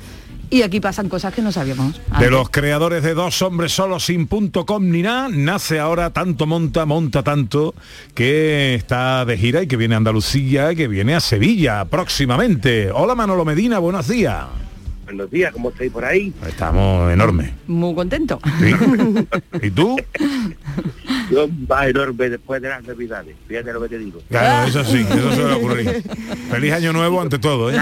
[0.51, 2.01] y aquí pasan cosas que no sabíamos.
[2.19, 6.47] De los creadores de Dos Hombres Solos sin punto com ni nada, nace ahora tanto
[6.47, 7.75] monta, monta tanto,
[8.15, 12.91] que está de gira y que viene a Andalucía, que viene a Sevilla próximamente.
[12.91, 14.47] Hola Manolo Medina, buenos días.
[15.09, 16.35] Buenos días, ¿cómo estáis por ahí?
[16.47, 17.51] Estamos enormes.
[17.67, 18.39] Muy contento.
[18.59, 18.75] ¿sí?
[19.63, 19.97] ¿Y tú?
[21.31, 24.21] Yo va enorme después de las navidades, fíjate lo que te digo.
[24.29, 26.03] Claro, eso sí, eso se va a ocurrir.
[26.51, 27.79] Feliz año nuevo ante todo, ¿eh?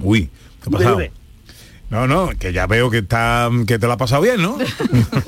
[0.00, 0.28] Uy,
[0.60, 1.00] ¿qué ha pasado?
[1.88, 4.58] No, no, que ya veo que está que te la ha pasado bien, ¿no?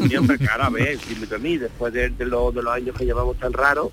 [0.09, 3.05] Siempre, claro, a ver, dime a mí, después de, de los, de los años que
[3.05, 3.91] llevamos tan raros,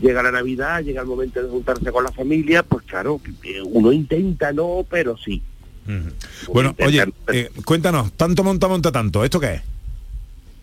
[0.00, 3.92] llega la Navidad, llega el momento de juntarse con la familia, pues claro, eh, uno
[3.92, 5.42] intenta, no, pero sí.
[6.52, 9.62] Bueno, oye, eh, cuéntanos, tanto monta, monta tanto, ¿esto qué es?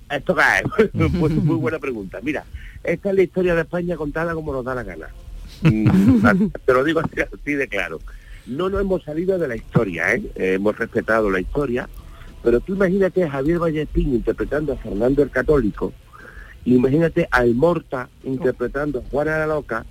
[0.10, 0.90] ¿Esto qué es?
[1.20, 2.20] Pues muy buena pregunta.
[2.24, 2.44] Mira,
[2.84, 5.08] esta es la historia de España contada como nos da la gana.
[5.62, 8.00] Mm, Te lo digo así, así de claro.
[8.48, 10.24] No nos hemos salido de la historia, ¿eh?
[10.36, 11.88] Eh, hemos respetado la historia,
[12.44, 15.94] pero tú imagínate a Javier Vallespín interpretando a Fernando el Católico,
[16.66, 19.86] imagínate a El Morta interpretando a Juana la Loca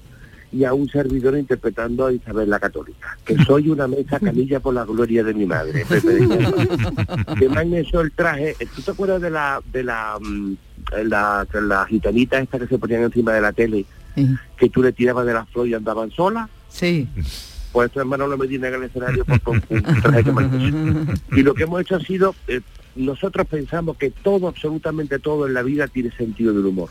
[0.52, 4.74] y a un servidor interpretando a Isabel la Católica, que soy una mesa canilla por
[4.74, 8.90] la gloria de mi madre, Pepe de que me han hecho el traje, ¿tú te
[8.90, 10.56] acuerdas de la de la mm,
[11.04, 13.84] la, la gitanita esta que se ponían encima de la tele,
[14.56, 16.48] que tú le tirabas de la flor y andaban solas?
[16.68, 17.08] Sí.
[17.72, 20.60] Pues esto es Manolo Medina en el escenario por, por un traje que me han
[20.60, 21.22] hecho.
[21.36, 22.60] Y lo que hemos hecho ha sido, eh,
[22.96, 26.90] nosotros pensamos que todo, absolutamente todo en la vida tiene sentido del humor.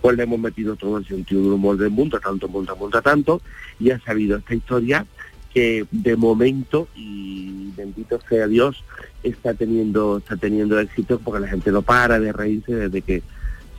[0.00, 3.40] Pues le hemos metido todo el sentido del humor del mundo, tanto, monta, monta, tanto,
[3.80, 5.06] y ha salido esta historia
[5.52, 8.84] que de momento, y bendito sea Dios,
[9.22, 13.22] está teniendo, está teniendo éxito porque la gente no para de reírse desde que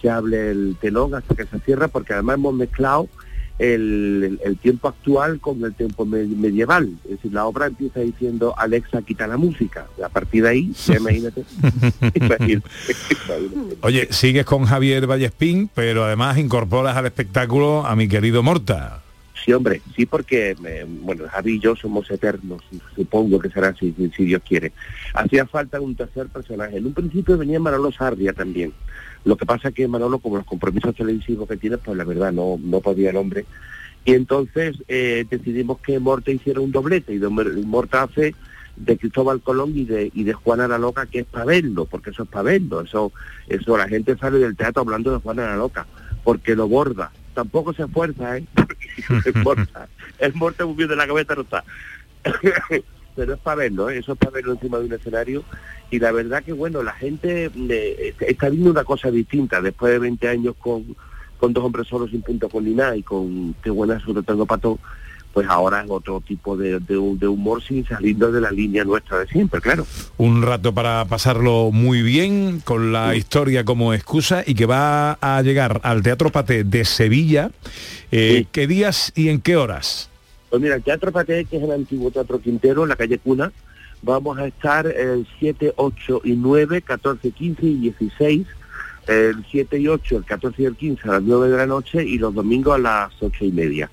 [0.01, 3.09] se hable el telón hasta que se cierra, porque además hemos mezclado
[3.59, 6.89] el, el- tiempo actual con el tiempo me- medieval.
[7.05, 9.87] Es decir, la obra empieza diciendo Alexa quita la música.
[10.03, 11.43] A partir de ahí, ya imagínate.
[12.15, 12.67] imagínate,
[13.27, 13.77] imagínate.
[13.81, 19.01] Oye, sigues con Javier Vallespín, pero además incorporas al espectáculo a mi querido Morta.
[19.43, 22.63] Sí, hombre, sí, porque, eh, bueno, Javi y yo somos eternos,
[22.95, 24.71] supongo que será así, si, si Dios quiere.
[25.13, 26.77] Hacía falta un tercer personaje.
[26.77, 28.73] En un principio venía Manolo Sarria también.
[29.25, 32.31] Lo que pasa es que Manolo, como los compromisos televisivos que tiene, pues la verdad
[32.31, 33.45] no, no podía el hombre.
[34.05, 38.35] Y entonces eh, decidimos que Morta hiciera un doblete, y Morta hace
[38.75, 42.11] de Cristóbal Colón y de, y de Juana la Loca, que es para verlo, porque
[42.11, 42.81] eso es para verlo.
[42.81, 43.11] Eso,
[43.47, 45.87] eso la gente sale del teatro hablando de Juana la Loca,
[46.23, 47.11] porque lo borda.
[47.33, 48.45] Tampoco se esfuerza, ¿eh?
[49.25, 49.89] es Morta.
[50.19, 51.63] Es Morta muy de la cabeza no está.
[53.15, 53.99] Pero es para verlo, ¿eh?
[53.99, 55.43] eso es para verlo encima de un escenario.
[55.89, 59.61] Y la verdad que, bueno, la gente eh, está viendo una cosa distinta.
[59.61, 60.95] Después de 20 años con,
[61.39, 64.45] con dos hombres solos sin punto con ni nada y con qué buena suerte tengo
[64.45, 64.79] para todo,
[65.33, 68.83] pues ahora es otro tipo de, de hu- de humor sin saliendo de la línea
[68.85, 69.85] nuestra de siempre, claro.
[70.17, 75.41] Un rato para pasarlo muy bien, con la historia como excusa y que va a
[75.41, 77.51] llegar al Teatro Paté de Sevilla.
[78.11, 80.09] Eh, ¿Qué días y en qué horas?
[80.49, 83.51] Pues mira, el Teatro Paté, que es el antiguo Teatro Quintero, en la calle Cuna,
[84.01, 88.47] vamos a estar el 7, 8 y 9, 14, 15 y 16,
[89.07, 92.03] el 7 y 8, el 14 y el 15 a las 9 de la noche
[92.03, 93.89] y los domingos a las 8 y media.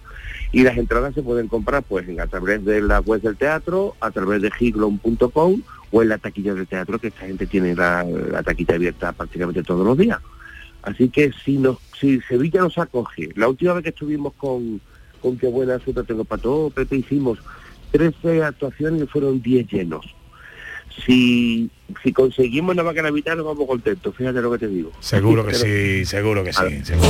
[0.53, 4.11] Y las entradas se pueden comprar pues a través de la web del teatro, a
[4.11, 8.43] través de giglon.com o en la taquilla del teatro, que esta gente tiene la, la
[8.43, 10.19] taquilla abierta prácticamente todos los días.
[10.83, 14.81] Así que si nos, si Sevilla nos acoge, la última vez que estuvimos con,
[15.23, 17.39] con qué buena suerte tengo para todo, Pepe, hicimos
[17.93, 20.05] 13 actuaciones y fueron 10 llenos.
[21.07, 21.71] Si,
[22.03, 24.91] si conseguimos la máquina vital nos vamos contentos, fíjate lo que te digo.
[25.01, 26.85] Seguro que Pero- sí, seguro que sí.
[26.85, 27.09] seguro.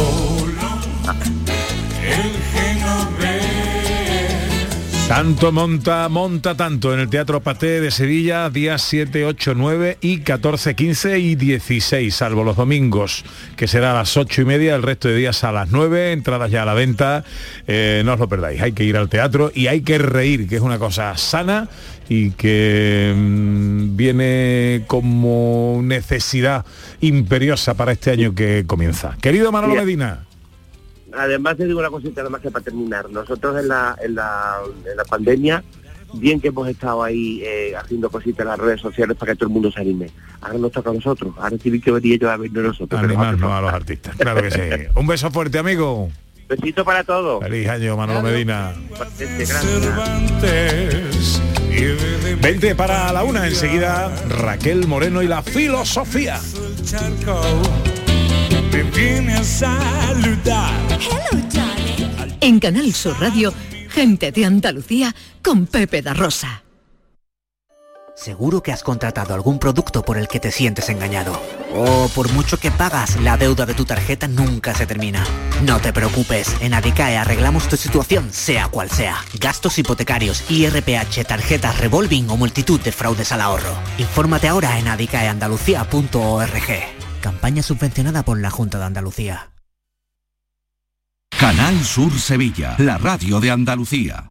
[5.08, 10.20] Tanto monta, monta tanto en el Teatro Paté de Sevilla, días 7, 8, 9 y
[10.20, 13.22] 14, 15 y 16, salvo los domingos,
[13.56, 16.50] que será a las 8 y media, el resto de días a las 9, entradas
[16.50, 17.24] ya a la venta,
[17.66, 20.56] Eh, no os lo perdáis, hay que ir al teatro y hay que reír, que
[20.56, 21.68] es una cosa sana
[22.08, 26.64] y que mm, viene como necesidad
[27.00, 29.16] imperiosa para este año que comienza.
[29.20, 29.74] Querido Manolo.
[29.74, 30.20] Medina.
[31.16, 33.10] Además te digo una cosita nada más que para terminar.
[33.10, 34.60] Nosotros en la, en la,
[34.90, 35.62] en la pandemia,
[36.14, 39.48] bien que hemos estado ahí eh, haciendo cositas en las redes sociales para que todo
[39.48, 40.10] el mundo se anime.
[40.40, 41.34] Ahora nos toca a nosotros.
[41.38, 43.02] Ahora tienen que venir ellos a vernos nosotros.
[43.02, 44.60] Animarnos a los artistas, claro que sí.
[44.94, 46.10] Un beso fuerte, amigo.
[46.48, 47.42] Besito para todos.
[47.42, 48.74] Feliz año, Manolo Medina.
[48.90, 49.64] Gracias.
[52.40, 56.38] 20 para la una, enseguida Raquel Moreno y la filosofía.
[58.82, 60.72] Me viene a saludar.
[62.40, 63.54] En Canal Sur Radio,
[63.88, 66.64] gente de Andalucía con Pepe da Rosa.
[68.16, 71.40] Seguro que has contratado algún producto por el que te sientes engañado.
[71.74, 75.24] O por mucho que pagas, la deuda de tu tarjeta nunca se termina.
[75.64, 79.16] No te preocupes, en Adicae arreglamos tu situación, sea cual sea.
[79.38, 83.76] Gastos hipotecarios, IRPH, tarjetas revolving o multitud de fraudes al ahorro.
[83.98, 87.01] Infórmate ahora en adicaeandalucía.org.
[87.22, 89.52] Campaña subvencionada por la Junta de Andalucía.
[91.38, 94.28] Canal Sur Sevilla, la radio de Andalucía.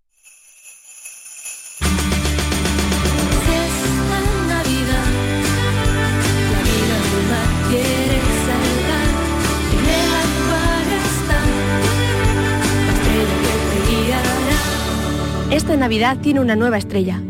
[15.50, 17.22] Esta Navidad, tiene una nueva estrella.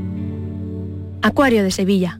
[1.22, 2.20] Acuario de Sevilla.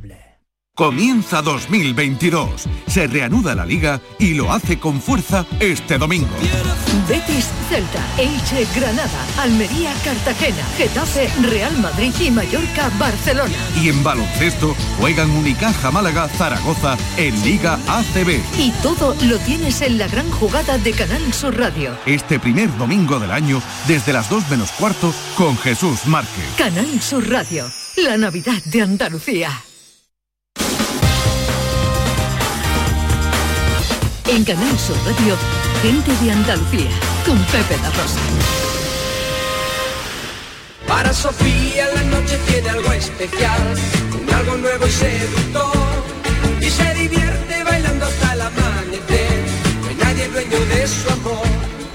[0.73, 2.63] Comienza 2022.
[2.87, 6.29] Se reanuda la liga y lo hace con fuerza este domingo.
[7.09, 13.53] Betis, Celta, Elche, Granada, Almería, Cartagena, Getafe, Real Madrid y Mallorca, Barcelona.
[13.81, 18.39] Y en baloncesto juegan Unicaja Málaga Zaragoza en Liga ACB.
[18.57, 21.97] Y todo lo tienes en la gran jugada de Canal Sur Radio.
[22.05, 26.45] Este primer domingo del año desde las 2 menos cuarto con Jesús Márquez.
[26.57, 29.51] Canal Sur Radio, la Navidad de Andalucía.
[34.31, 35.35] En Canal Sur Radio,
[35.81, 36.89] gente de Andalucía,
[37.25, 38.19] con Pepe da Rosa.
[40.87, 43.75] Para Sofía la noche tiene algo especial,
[44.21, 45.73] un algo nuevo y seductor.
[46.61, 49.43] Y se divierte bailando hasta el amanecer,
[49.81, 51.45] no hay nadie dueño de su amor.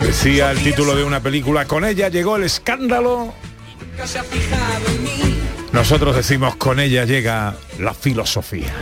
[0.01, 3.33] Decía el título de una película, con ella llegó el escándalo.
[3.81, 5.39] Nunca se ha fijado en mí,
[5.73, 8.75] Nosotros decimos, con ella llega la filosofía.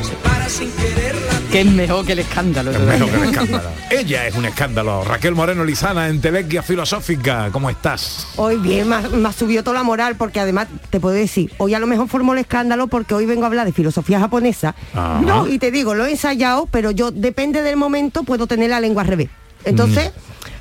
[0.00, 0.89] se para sin la
[1.50, 2.70] Que es mejor que el escándalo.
[2.70, 3.70] Es mejor que el escándalo.
[3.90, 5.02] Ella es un escándalo.
[5.02, 7.48] Raquel Moreno Lizana, en Telequia Filosófica.
[7.50, 8.28] ¿Cómo estás?
[8.36, 11.52] Hoy bien, me ha, me ha subido toda la moral porque además te puedo decir,
[11.58, 14.76] hoy a lo mejor formo el escándalo porque hoy vengo a hablar de filosofía japonesa.
[14.94, 15.20] Ajá.
[15.22, 18.80] No, y te digo, lo he ensayado, pero yo depende del momento puedo tener la
[18.80, 19.28] lengua al revés.
[19.64, 20.12] Entonces,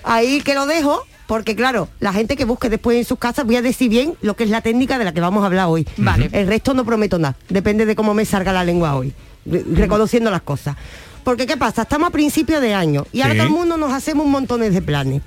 [0.04, 3.58] ahí que lo dejo, porque claro, la gente que busque después en sus casas voy
[3.58, 5.88] a decir bien lo que es la técnica de la que vamos a hablar hoy.
[5.98, 6.30] Vale.
[6.32, 9.14] El resto no prometo nada, depende de cómo me salga la lengua hoy,
[9.46, 10.76] reconociendo las cosas.
[11.24, 11.84] Porque ¿qué pasa?
[11.84, 13.38] Estamos a principio de año y ahora Sí.
[13.40, 15.22] todo el mundo nos hacemos un montón de planes.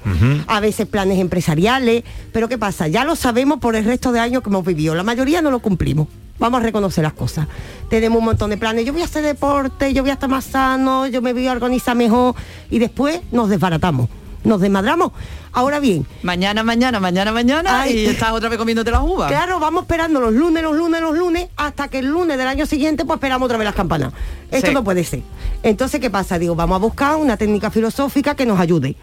[0.46, 2.02] A veces planes empresariales,
[2.32, 2.88] pero ¿qué pasa?
[2.88, 4.94] Ya lo sabemos por el resto de años que hemos vivido.
[4.94, 6.08] La mayoría no lo cumplimos.
[6.38, 7.46] Vamos a reconocer las cosas.
[7.88, 8.84] Tenemos un montón de planes.
[8.84, 11.52] Yo voy a hacer deporte, yo voy a estar más sano, yo me voy a
[11.52, 12.34] organizar mejor
[12.70, 14.08] y después nos desbaratamos,
[14.44, 15.12] nos desmadramos.
[15.54, 17.98] Ahora bien, Mañana, mañana, mañana, mañana Ay.
[17.98, 19.30] y estás otra vez comiéndote las uvas.
[19.30, 22.64] Claro, vamos esperando los lunes, los lunes, los lunes, hasta que el lunes del año
[22.64, 24.12] siguiente pues esperamos otra vez las campanas.
[24.50, 24.74] Esto Sí.
[24.74, 25.22] no puede ser.
[25.62, 26.38] Entonces, ¿qué pasa?
[26.38, 28.96] Digo, vamos a buscar una técnica filosófica que nos ayude.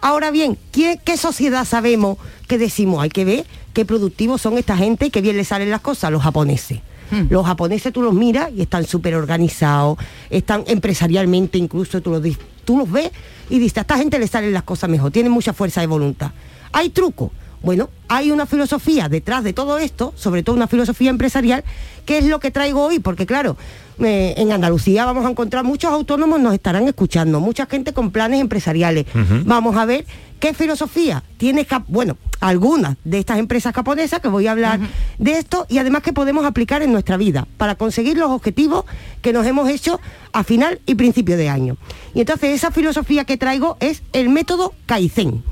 [0.00, 2.16] Ahora bien, ¿qué, qué sociedad sabemos
[2.48, 3.02] que decimos?
[3.02, 6.10] Hay que ver qué productivos son esta gente y qué bien les salen las cosas,
[6.10, 6.80] los japoneses.
[7.28, 9.98] Los japoneses tú los miras y están súper organizados,
[10.28, 12.22] están empresarialmente incluso, tú los,
[12.64, 13.10] tú los ves
[13.48, 16.30] y dices, a esta gente le salen las cosas mejor, tienen mucha fuerza de voluntad.
[16.72, 17.32] ¿Hay truco?
[17.62, 21.62] Bueno, hay una filosofía detrás de todo esto, sobre todo una filosofía empresarial,
[22.06, 23.56] que es lo que traigo hoy, porque claro,
[23.98, 28.40] eh, en Andalucía vamos a encontrar muchos autónomos, nos estarán escuchando, mucha gente con planes
[28.40, 29.04] empresariales.
[29.44, 30.06] Vamos a ver
[30.40, 34.80] qué filosofía tiene, bueno, algunas de estas empresas japonesas, que voy a hablar
[35.18, 38.86] de esto, y además que podemos aplicar en nuestra vida para conseguir los objetivos
[39.20, 40.00] que nos hemos hecho
[40.32, 41.76] a final y principio de año.
[42.14, 45.44] Y entonces esa filosofía que traigo es el método Kaizen.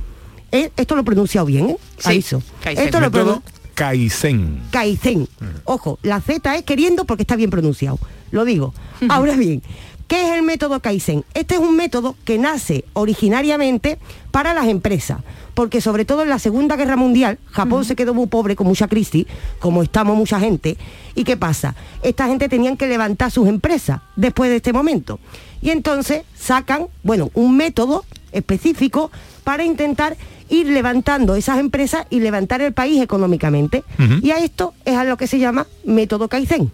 [0.53, 1.77] Eh, Esto lo he pronunciado bien, ¿eh?
[1.99, 2.43] Sí, Aviso.
[2.63, 2.85] Kaizen.
[2.87, 3.43] Esto lo pronun-
[3.75, 4.63] Kaizen.
[4.71, 5.29] Kaizen.
[5.65, 7.99] Ojo, la Z es queriendo porque está bien pronunciado.
[8.31, 8.75] Lo digo.
[9.09, 9.63] Ahora bien,
[10.09, 11.25] ¿qué es el método Kaizen?
[11.35, 13.99] Este es un método que nace originariamente
[14.31, 15.19] para las empresas.
[15.55, 18.87] Porque sobre todo en la Segunda Guerra Mundial, Japón se quedó muy pobre con mucha
[18.87, 19.27] crisis,
[19.59, 20.77] como estamos mucha gente.
[21.17, 21.75] ¿Y qué pasa?
[22.03, 25.19] Esta gente tenían que levantar sus empresas después de este momento.
[25.61, 29.11] Y entonces sacan, bueno, un método específico
[29.43, 30.17] para intentar
[30.49, 33.85] ir levantando esas empresas y levantar el país económicamente.
[34.23, 36.71] Y a esto es a lo que se llama método Kaizen.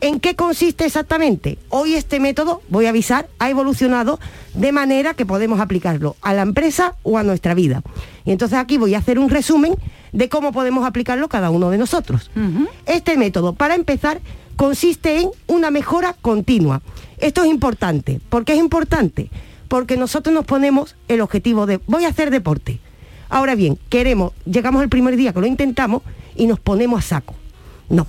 [0.00, 1.58] ¿En qué consiste exactamente?
[1.68, 4.18] Hoy este método, voy a avisar, ha evolucionado
[4.52, 7.82] de manera que podemos aplicarlo a la empresa o a nuestra vida.
[8.24, 9.76] Y entonces aquí voy a hacer un resumen
[10.10, 12.32] de cómo podemos aplicarlo cada uno de nosotros.
[12.86, 14.20] Este método, para empezar,
[14.56, 16.82] consiste en una mejora continua.
[17.18, 18.20] Esto es importante.
[18.28, 19.30] ¿Por qué es importante?
[19.68, 22.80] Porque nosotros nos ponemos el objetivo de voy a hacer deporte.
[23.32, 26.02] Ahora bien, queremos, llegamos el primer día que lo intentamos
[26.36, 27.34] y nos ponemos a saco.
[27.88, 28.06] No,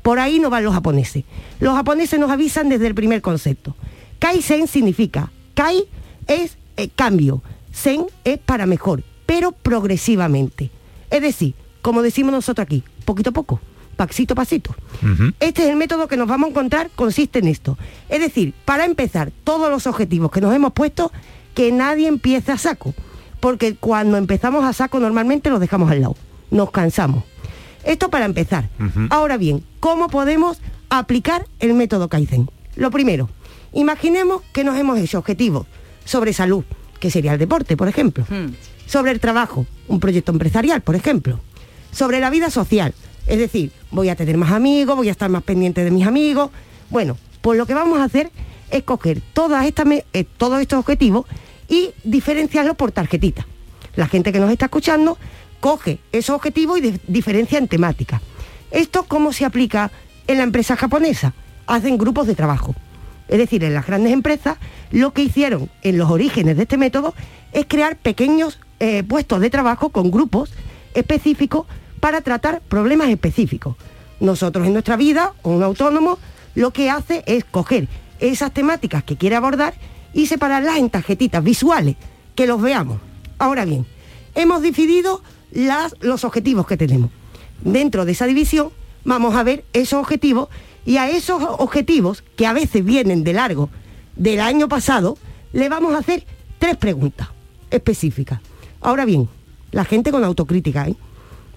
[0.00, 1.24] por ahí no van los japoneses.
[1.60, 3.76] Los japoneses nos avisan desde el primer concepto.
[4.18, 5.84] Kaizen significa, Kai
[6.26, 10.70] es eh, cambio, Zen es para mejor, pero progresivamente.
[11.10, 13.60] Es decir, como decimos nosotros aquí, poquito a poco,
[13.96, 14.74] pasito a pasito.
[15.38, 17.76] Este es el método que nos vamos a encontrar, consiste en esto.
[18.08, 21.12] Es decir, para empezar, todos los objetivos que nos hemos puesto,
[21.54, 22.94] que nadie empiece a saco.
[23.42, 26.16] Porque cuando empezamos a saco normalmente los dejamos al lado.
[26.52, 27.24] Nos cansamos.
[27.82, 28.68] Esto para empezar.
[29.10, 30.58] Ahora bien, ¿cómo podemos
[30.90, 32.48] aplicar el método Kaizen?
[32.76, 33.28] Lo primero,
[33.72, 35.66] imaginemos que nos hemos hecho objetivos
[36.04, 36.62] sobre salud,
[37.00, 38.24] que sería el deporte, por ejemplo.
[38.86, 41.40] Sobre el trabajo, un proyecto empresarial, por ejemplo.
[41.90, 42.94] Sobre la vida social,
[43.26, 46.52] es decir, voy a tener más amigos, voy a estar más pendiente de mis amigos.
[46.90, 48.30] Bueno, pues lo que vamos a hacer
[48.70, 51.26] es coger todas estas eh, todos estos objetivos
[51.72, 53.46] y diferenciarlos por tarjetita.
[53.96, 55.16] La gente que nos está escuchando
[55.58, 58.20] coge esos objetivos y diferencia en temáticas.
[58.70, 59.90] ¿Esto cómo se aplica
[60.26, 61.32] en la empresa japonesa?
[61.66, 62.74] Hacen grupos de trabajo.
[63.26, 64.58] Es decir, en las grandes empresas
[64.90, 67.14] lo que hicieron en los orígenes de este método
[67.52, 70.52] es crear pequeños eh, puestos de trabajo con grupos
[70.92, 71.66] específicos
[72.00, 73.76] para tratar problemas específicos.
[74.20, 76.18] Nosotros en nuestra vida, un autónomo,
[76.54, 77.88] lo que hace es coger
[78.20, 79.72] esas temáticas que quiere abordar
[80.14, 81.96] y separarlas en tarjetitas visuales,
[82.34, 82.98] que los veamos.
[83.38, 83.86] Ahora bien,
[84.34, 87.10] hemos dividido las- los objetivos que tenemos.
[87.62, 88.70] Dentro de esa división
[89.04, 90.48] vamos a ver esos objetivos
[90.84, 93.70] y a esos objetivos, que a veces vienen de largo
[94.16, 95.16] del año pasado,
[95.52, 96.24] le vamos a hacer
[96.58, 97.28] tres preguntas
[97.70, 98.40] específicas.
[98.80, 99.28] Ahora bien,
[99.70, 100.96] la gente con autocrítica, ¿eh?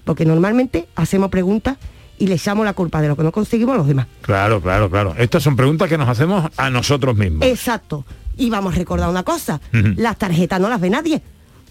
[0.04, 1.76] porque normalmente hacemos preguntas
[2.18, 4.06] y le echamos la culpa de lo que no conseguimos a los demás.
[4.22, 5.14] Claro, claro, claro.
[5.18, 7.46] Estas son preguntas que nos hacemos a nosotros mismos.
[7.46, 8.04] Exacto.
[8.36, 11.22] Y vamos a recordar una cosa, las tarjetas no las ve nadie,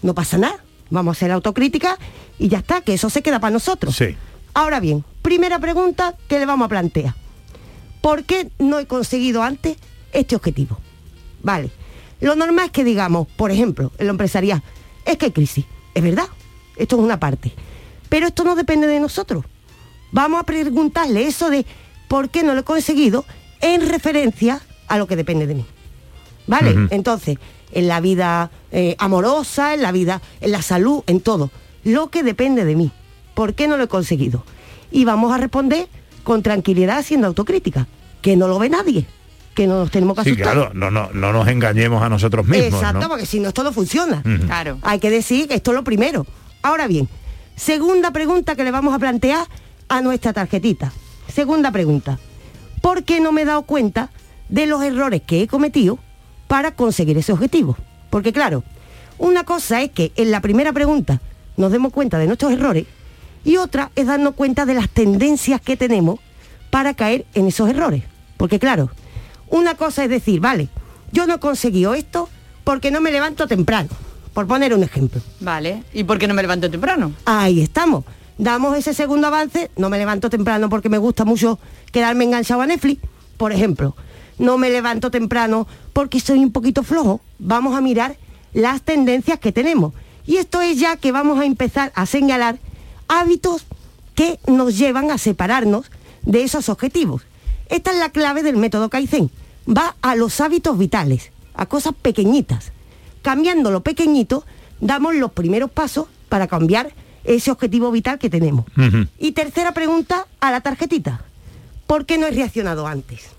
[0.02, 0.56] no pasa nada.
[0.90, 1.98] Vamos a hacer autocrítica
[2.38, 3.96] y ya está, que eso se queda para nosotros.
[3.96, 4.16] Sí.
[4.54, 7.14] Ahora bien, primera pregunta que le vamos a plantear.
[8.00, 9.76] ¿Por qué no he conseguido antes
[10.12, 10.78] este objetivo?
[11.42, 11.70] Vale.
[12.20, 14.62] Lo normal es que digamos, por ejemplo, en lo empresarial,
[15.04, 15.64] es que hay crisis.
[15.94, 16.26] Es verdad,
[16.76, 17.52] esto es una parte.
[18.08, 19.44] Pero esto no depende de nosotros.
[20.12, 21.66] Vamos a preguntarle eso de
[22.08, 23.24] por qué no lo he conseguido
[23.60, 25.66] en referencia a lo que depende de mí.
[26.46, 26.74] ¿Vale?
[26.90, 27.38] Entonces,
[27.72, 31.50] en la vida eh, amorosa, en la vida, en la salud, en todo.
[31.84, 32.90] Lo que depende de mí.
[33.34, 34.44] ¿Por qué no lo he conseguido?
[34.90, 35.88] Y vamos a responder
[36.24, 37.86] con tranquilidad haciendo autocrítica.
[38.22, 39.06] Que no lo ve nadie.
[39.54, 40.52] Que no nos tenemos que Sí, asustar.
[40.54, 42.74] claro, no, no, no nos engañemos a nosotros mismos.
[42.80, 43.08] Exacto, ¿no?
[43.08, 44.22] porque si no esto no funciona.
[44.46, 44.78] Claro.
[44.82, 46.26] Hay que decir que esto es lo primero.
[46.62, 47.08] Ahora bien,
[47.56, 49.46] segunda pregunta que le vamos a plantear
[49.88, 50.92] a nuestra tarjetita.
[51.32, 52.18] Segunda pregunta.
[52.82, 54.10] ¿Por qué no me he dado cuenta
[54.48, 55.98] de los errores que he cometido
[56.48, 57.76] para conseguir ese objetivo?
[58.10, 58.62] Porque claro,
[59.18, 61.20] una cosa es que en la primera pregunta
[61.56, 62.86] nos demos cuenta de nuestros errores
[63.44, 66.20] y otra es darnos cuenta de las tendencias que tenemos
[66.70, 68.02] para caer en esos errores.
[68.36, 68.90] Porque claro,
[69.48, 70.68] una cosa es decir, vale,
[71.12, 72.28] yo no he conseguido esto
[72.64, 73.88] porque no me levanto temprano,
[74.34, 75.20] por poner un ejemplo.
[75.40, 75.84] Vale.
[75.94, 77.12] ¿Y por qué no me levanto temprano?
[77.24, 78.04] Ahí estamos.
[78.38, 81.58] Damos ese segundo avance, no me levanto temprano porque me gusta mucho
[81.90, 83.00] quedarme enganchado a Netflix,
[83.38, 83.96] por ejemplo.
[84.38, 87.20] No me levanto temprano porque soy un poquito flojo.
[87.38, 88.16] Vamos a mirar
[88.52, 89.92] las tendencias que tenemos.
[90.26, 92.58] Y esto es ya que vamos a empezar a señalar
[93.08, 93.64] hábitos
[94.14, 95.90] que nos llevan a separarnos
[96.22, 97.22] de esos objetivos.
[97.68, 99.30] Esta es la clave del método Kaizen.
[99.68, 102.72] Va a los hábitos vitales, a cosas pequeñitas.
[103.22, 104.44] Cambiando lo pequeñito,
[104.80, 106.92] damos los primeros pasos para cambiar
[107.24, 108.66] ese objetivo vital que tenemos.
[109.18, 111.22] Y tercera pregunta a la tarjetita.
[111.86, 113.35] ¿Por qué no he reaccionado antes?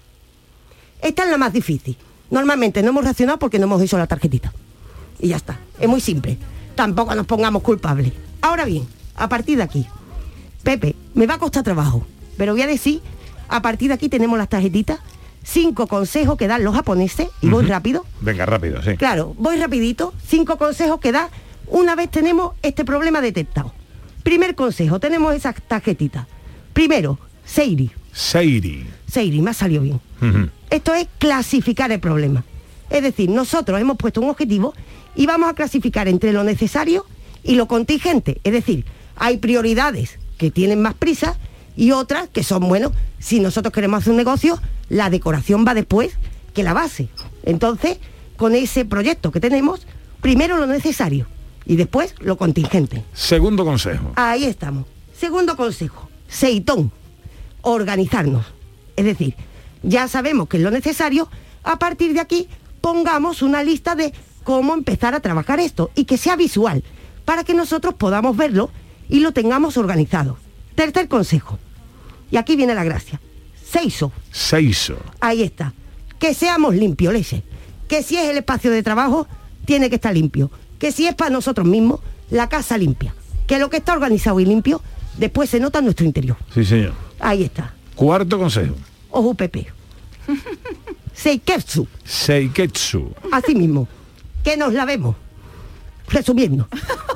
[1.02, 1.98] Esta es la más difícil.
[2.30, 4.52] Normalmente no hemos reaccionado porque no hemos hecho la tarjetita.
[5.20, 5.60] Y ya está.
[5.80, 6.38] Es muy simple.
[6.76, 8.14] Tampoco nos pongamos culpables.
[8.42, 9.88] Ahora bien, a partir de aquí,
[10.64, 12.06] Pepe, me va a costar trabajo,
[12.38, 13.02] pero voy a decir,
[13.48, 15.00] a partir de aquí tenemos las tarjetitas,
[15.44, 18.98] cinco consejos que dan los japoneses, y voy rápido, Venga, rápido, sí.
[18.98, 20.14] Claro, voy rapidito.
[20.28, 21.30] Cinco consejos que da
[21.68, 23.74] una vez tenemos este problema detectado.
[24.24, 26.28] Primer consejo, tenemos esa tarjetita.
[26.74, 27.92] Primero, Seiri.
[28.12, 28.86] Seiri.
[29.10, 30.02] Seiri, me ha salido bien.
[30.70, 32.44] Esto es clasificar el problema.
[32.90, 34.74] Es decir, nosotros hemos puesto un objetivo
[35.16, 37.06] y vamos a clasificar entre lo necesario
[37.44, 38.40] y lo contingente.
[38.44, 41.38] Es decir, hay prioridades que tienen más prisa
[41.76, 44.60] y otras que son, bueno, si nosotros queremos hacer un negocio,
[44.90, 46.14] la decoración va después
[46.54, 47.10] que la base.
[47.44, 47.98] Entonces,
[48.36, 49.86] con ese proyecto que tenemos,
[50.22, 51.28] primero lo necesario
[51.66, 53.04] y después lo contingente.
[53.14, 54.12] Segundo consejo.
[54.16, 54.86] Ahí estamos.
[55.18, 56.92] Segundo consejo, Seitón,
[57.62, 58.46] organizarnos.
[58.96, 59.36] Es decir,
[59.84, 61.30] ya sabemos que es lo necesario,
[61.64, 62.48] a partir de aquí
[62.82, 64.14] pongamos una lista de
[64.44, 66.84] cómo empezar a trabajar esto y que sea visual,
[67.26, 68.70] para que nosotros podamos verlo
[69.10, 70.38] y lo tengamos organizado.
[70.76, 71.60] Tercer consejo,
[72.32, 73.20] y aquí viene la gracia,
[73.70, 74.12] Seiso.
[74.32, 74.98] Seiso.
[75.20, 75.74] Ahí está.
[76.20, 77.44] Que seamos limpios, leche.
[77.88, 79.28] Que si es el espacio de trabajo,
[79.66, 80.50] tiene que estar limpio.
[80.80, 82.00] Que si es para nosotros mismos,
[82.30, 83.14] la casa limpia.
[83.46, 84.82] Que lo que está organizado y limpio,
[85.18, 86.38] después se nota en nuestro interior.
[86.54, 86.94] Sí, señor.
[87.20, 87.74] Ahí está.
[87.96, 88.76] Cuarto consejo.
[89.18, 89.66] Ojo, Pepe.
[91.14, 91.88] Seiketsu.
[92.06, 93.12] Seiketsu.
[93.32, 93.88] Así mismo.
[94.44, 95.16] Que nos lavemos.
[96.08, 96.68] Resumiendo.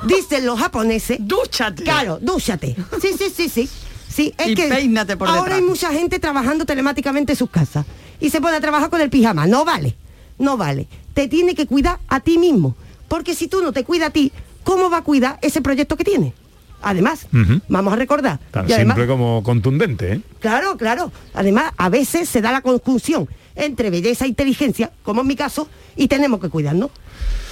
[0.04, 1.18] Dicen los japoneses.
[1.20, 1.84] Dúchate.
[1.84, 2.74] Claro, dúchate.
[3.00, 3.68] Sí, sí, sí, sí.
[4.08, 5.58] Sí, es Y que peínate por ahora detrás.
[5.60, 7.86] hay mucha gente trabajando telemáticamente en sus casas
[8.20, 9.46] y se pone a trabajar con el pijama.
[9.46, 9.94] No vale,
[10.38, 10.88] no vale.
[11.14, 12.74] Te tiene que cuidar a ti mismo,
[13.06, 14.32] porque si tú no te cuidas a ti,
[14.64, 16.34] ¿cómo va a cuidar ese proyecto que tienes?
[16.82, 17.26] Además,
[17.68, 18.38] vamos a recordar.
[18.50, 20.20] Tan y además, simple como contundente, ¿eh?
[20.40, 21.12] Claro, claro.
[21.34, 25.68] Además, a veces se da la conjunción entre belleza e inteligencia, como en mi caso,
[25.96, 26.90] y tenemos que cuidarnos.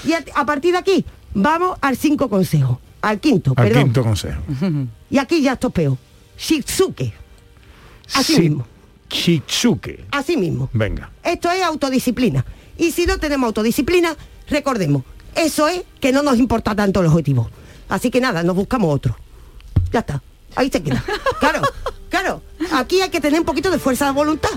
[0.04, 1.04] Y a, a partir de aquí,
[1.34, 2.78] vamos al cinco consejos.
[3.02, 3.84] Al quinto, Al perdón.
[3.84, 4.40] quinto consejo.
[5.10, 5.96] Y aquí ya topeo.
[6.38, 7.12] Shizuke.
[8.14, 8.40] Así Sí.
[8.42, 8.66] mismo.
[9.08, 10.04] Chichuke.
[10.10, 10.70] Así mismo.
[10.72, 11.10] Venga.
[11.22, 12.44] Esto es autodisciplina.
[12.78, 14.16] Y si no tenemos autodisciplina,
[14.48, 15.02] recordemos,
[15.34, 17.50] eso es que no nos importa tanto el objetivo.
[17.90, 19.16] Así que nada, nos buscamos otro.
[19.92, 20.22] Ya está.
[20.56, 21.04] Ahí se queda.
[21.38, 21.60] Claro,
[22.08, 22.42] claro.
[22.72, 24.50] Aquí hay que tener un poquito de fuerza de voluntad.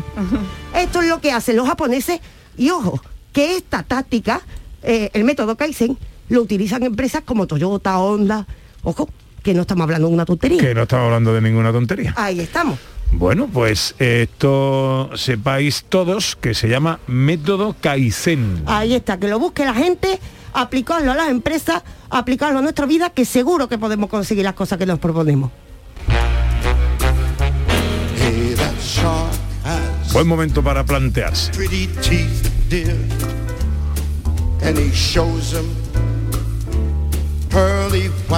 [0.75, 2.21] Esto es lo que hacen los japoneses.
[2.57, 3.01] Y ojo,
[3.33, 4.41] que esta táctica,
[4.83, 5.97] eh, el método Kaizen,
[6.29, 8.47] lo utilizan empresas como Toyota, Honda.
[8.83, 9.09] Ojo,
[9.41, 10.61] que no estamos hablando de una tontería.
[10.61, 12.13] Que no estamos hablando de ninguna tontería.
[12.15, 12.79] Ahí estamos.
[13.11, 18.63] Bueno, pues esto sepáis todos que se llama método Kaizen.
[18.65, 20.19] Ahí está, que lo busque la gente,
[20.53, 24.77] aplicarlo a las empresas, aplicarlo a nuestra vida, que seguro que podemos conseguir las cosas
[24.77, 25.51] que nos proponemos.
[30.13, 31.51] Buen momento para plantearse.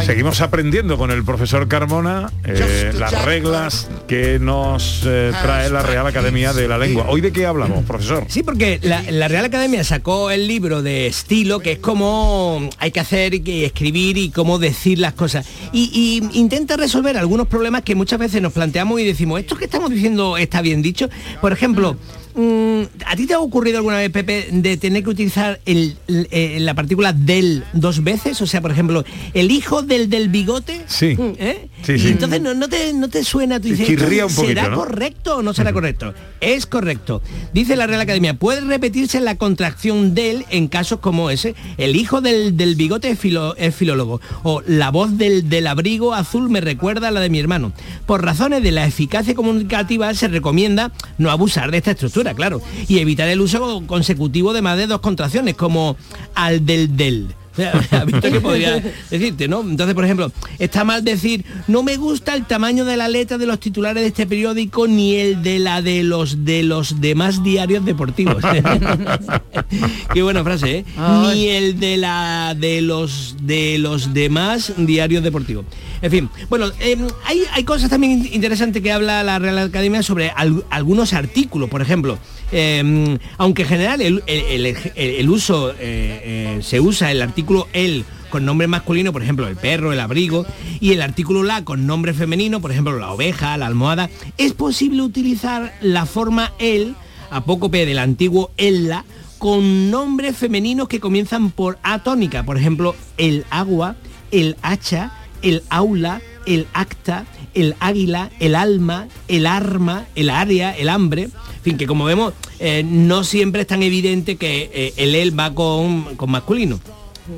[0.05, 6.05] Seguimos aprendiendo con el profesor Carmona eh, las reglas que nos eh, trae la Real
[6.07, 7.05] Academia de la Lengua.
[7.09, 8.25] ¿Hoy de qué hablamos, profesor?
[8.27, 12.91] Sí, porque la, la Real Academia sacó el libro de estilo, que es cómo hay
[12.91, 15.47] que hacer y escribir y cómo decir las cosas.
[15.71, 15.89] Y,
[16.31, 19.89] y intenta resolver algunos problemas que muchas veces nos planteamos y decimos, ¿esto que estamos
[19.89, 21.09] diciendo está bien dicho?
[21.41, 21.95] Por ejemplo,
[22.35, 26.27] mm, ¿a ti te ha ocurrido alguna vez, Pepe, de tener que utilizar el- el-
[26.31, 28.41] eh, la partícula del dos veces?
[28.41, 29.03] O sea, por ejemplo,
[29.33, 30.81] el hijo del del bigote.
[30.87, 31.15] Sí.
[31.37, 31.69] ¿eh?
[31.83, 32.07] Sí, y sí.
[32.09, 34.77] entonces no, no te, no te suena, tú dices, Chirría ¿esto un poquito, ¿será ¿no?
[34.77, 36.13] correcto o no será correcto?
[36.41, 37.21] Es correcto.
[37.53, 41.55] Dice la Real Academia, puede repetirse la contracción del en casos como ese.
[41.77, 44.21] El hijo del, del bigote es, filo- es filólogo.
[44.43, 47.73] O la voz del, del abrigo azul me recuerda a la de mi hermano.
[48.05, 52.61] Por razones de la eficacia comunicativa se recomienda no abusar de esta estructura, claro.
[52.87, 55.97] Y evitar el uso consecutivo de más de dos contracciones, como
[56.35, 57.27] al del del.
[57.55, 59.61] O sea, ¿Has visto que podría decirte, no?
[59.61, 63.45] Entonces, por ejemplo, está mal decir, no me gusta el tamaño de la letra de
[63.45, 67.85] los titulares de este periódico ni el de la de los de los demás diarios
[67.85, 68.43] deportivos.
[70.13, 70.85] Qué buena frase, ¿eh?
[71.33, 75.65] Ni el de la de los de los demás diarios deportivos.
[76.01, 80.29] En fin, bueno, eh, hay, hay cosas también interesantes que habla la Real Academia sobre
[80.29, 82.17] al- algunos artículos, por ejemplo.
[82.51, 84.65] Eh, aunque en general el, el-
[84.95, 89.55] el- uso eh, eh, se usa el artículo el con nombre masculino, por ejemplo, el
[89.55, 90.45] perro, el abrigo,
[90.81, 95.03] y el artículo la con nombre femenino, por ejemplo, la oveja, la almohada, es posible
[95.03, 96.95] utilizar la forma el,
[97.29, 99.05] apócope del antiguo ella,
[99.37, 103.95] con nombres femeninos que comienzan por A tónica, por ejemplo, el agua,
[104.31, 107.25] el hacha, el aula, el acta,
[107.55, 111.23] el águila, el alma, el arma, el área, el hambre.
[111.23, 115.37] En fin, que como vemos, eh, no siempre es tan evidente que eh, el él
[115.37, 116.79] va con, con masculino.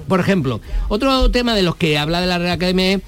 [0.08, 0.60] Por ejemplo,
[0.90, 3.02] otro tema de los que habla de la Real Academia es,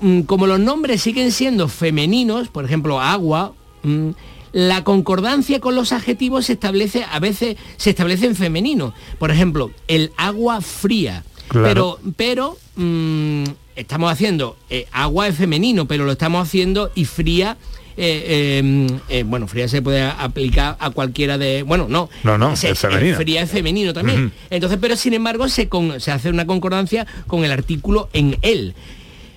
[0.00, 3.52] mm, como los nombres siguen siendo femeninos, por ejemplo, agua,
[3.84, 4.10] mm,
[4.52, 8.94] la concordancia con los adjetivos se establece, a veces se establece en femenino.
[9.18, 11.24] Por ejemplo, el agua fría.
[11.48, 11.98] Claro.
[12.02, 13.44] Pero, pero mm,
[13.76, 17.56] estamos haciendo, eh, agua es femenino, pero lo estamos haciendo y fría.
[17.96, 21.62] eh, eh, bueno, fría se puede aplicar a cualquiera de.
[21.62, 22.10] Bueno, no.
[22.24, 23.16] No, no, Se- es femenino.
[23.16, 24.32] fría es femenino también.
[24.50, 28.74] Entonces, pero sin embargo se, con- se hace una concordancia con el artículo en él.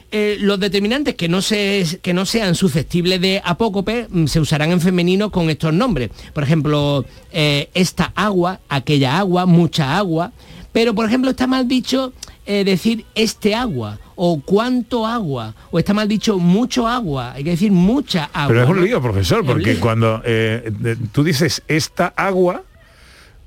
[0.10, 4.72] Eh, los determinantes que no, se, que no sean susceptibles de apócope mm, se usarán
[4.72, 6.10] en femenino con estos nombres.
[6.34, 10.32] Por ejemplo, eh, esta agua, aquella agua, mucha agua.
[10.72, 12.14] Pero, por ejemplo, está mal dicho
[12.46, 15.54] eh, decir este agua o cuánto agua.
[15.72, 17.32] O está mal dicho mucho agua.
[17.34, 18.48] Hay que decir mucha agua.
[18.50, 19.80] Pero es un lío, profesor, porque lío.
[19.80, 22.64] cuando eh, tú dices esta agua,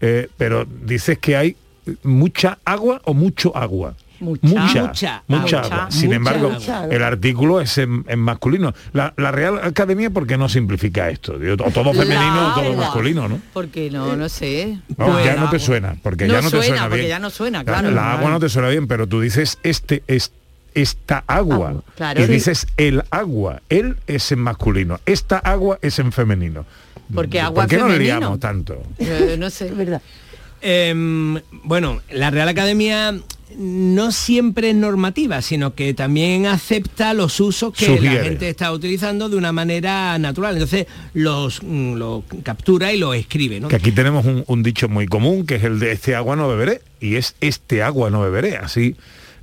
[0.01, 1.57] eh, pero dices que hay
[2.05, 3.95] mucha agua o mucho agua.
[4.21, 4.47] Mucha.
[4.49, 5.77] mucha, Mucha mucha agua.
[5.79, 5.91] agua.
[5.91, 6.87] Sin Mucha embargo, agua.
[6.95, 8.75] el artículo es en, en masculino.
[8.93, 11.37] La, la Real Academia, ¿por qué no simplifica esto?
[11.65, 13.41] O todo femenino o todo masculino, ¿no?
[13.55, 14.79] Porque no, no sé.
[14.99, 17.09] No, Pues ya no te suena, porque No ya no te suena, suena porque bien.
[17.09, 17.91] ya no suena, La- claro.
[17.93, 20.33] La, agua no te suena bien, pero tú dices este es
[20.75, 22.23] esta agua Agua, claro.
[22.23, 22.33] y Sí.
[22.33, 23.63] dices el agua.
[23.69, 26.65] Él es en masculino, esta agua es en femenino.
[27.15, 28.83] Porque agua ¿Por qué no le liamos tanto?
[28.99, 30.01] Eh, no sé, es verdad.
[30.63, 33.15] Em, bueno, la Real Academia
[33.57, 38.17] no siempre es normativa, sino que también acepta los usos que Sugiere.
[38.19, 40.55] la gente está utilizando de una manera natural.
[40.55, 43.69] Entonces los, mm, los captura y los escribe, ¿no?
[43.69, 46.47] Que aquí tenemos un, un dicho muy común, que es el de este agua no
[46.49, 48.57] beberé, y es este agua no beberé.
[48.59, 48.95] Así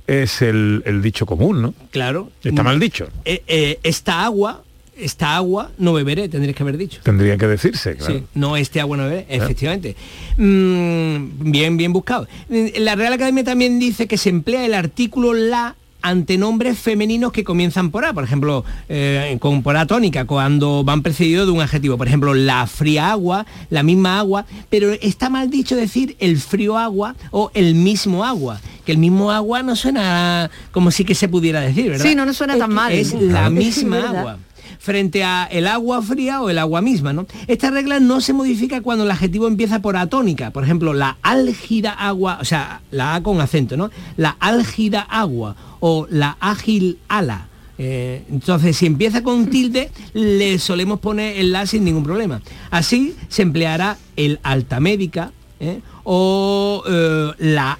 [0.08, 1.74] es el, el dicho común, ¿no?
[1.90, 2.30] Claro.
[2.42, 3.08] Está mal dicho.
[3.26, 4.64] Eh, eh, esta agua,
[4.96, 7.00] esta agua no beberé, tendrías que haber dicho.
[7.04, 8.14] Tendría que decirse, claro.
[8.14, 9.94] Sí, no este agua no beberé, efectivamente.
[10.38, 12.26] Mm, bien, bien buscado.
[12.48, 15.76] La Real Academia también dice que se emplea el artículo la
[16.08, 20.84] ante nombres femeninos que comienzan por A, por ejemplo, eh, con por A tónica, cuando
[20.84, 21.96] van precedidos de un adjetivo.
[21.96, 26.78] Por ejemplo, la fría agua, la misma agua, pero está mal dicho decir el frío
[26.78, 31.28] agua o el mismo agua, que el mismo agua no suena como si que se
[31.28, 32.04] pudiera decir, ¿verdad?
[32.04, 32.92] Sí, no nos suena tan mal.
[32.92, 34.38] Es la misma agua
[34.78, 37.26] frente a el agua fría o el agua misma, ¿no?
[37.46, 41.92] Esta regla no se modifica cuando el adjetivo empieza por atónica, por ejemplo, la álgida
[41.92, 43.90] agua, o sea, la A con acento, ¿no?
[44.16, 47.48] La álgida agua o la ágil ala.
[47.78, 52.40] Eh, entonces, si empieza con tilde, le solemos poner el la sin ningún problema.
[52.70, 55.80] Así se empleará el alta médica ¿eh?
[56.02, 57.78] o eh, la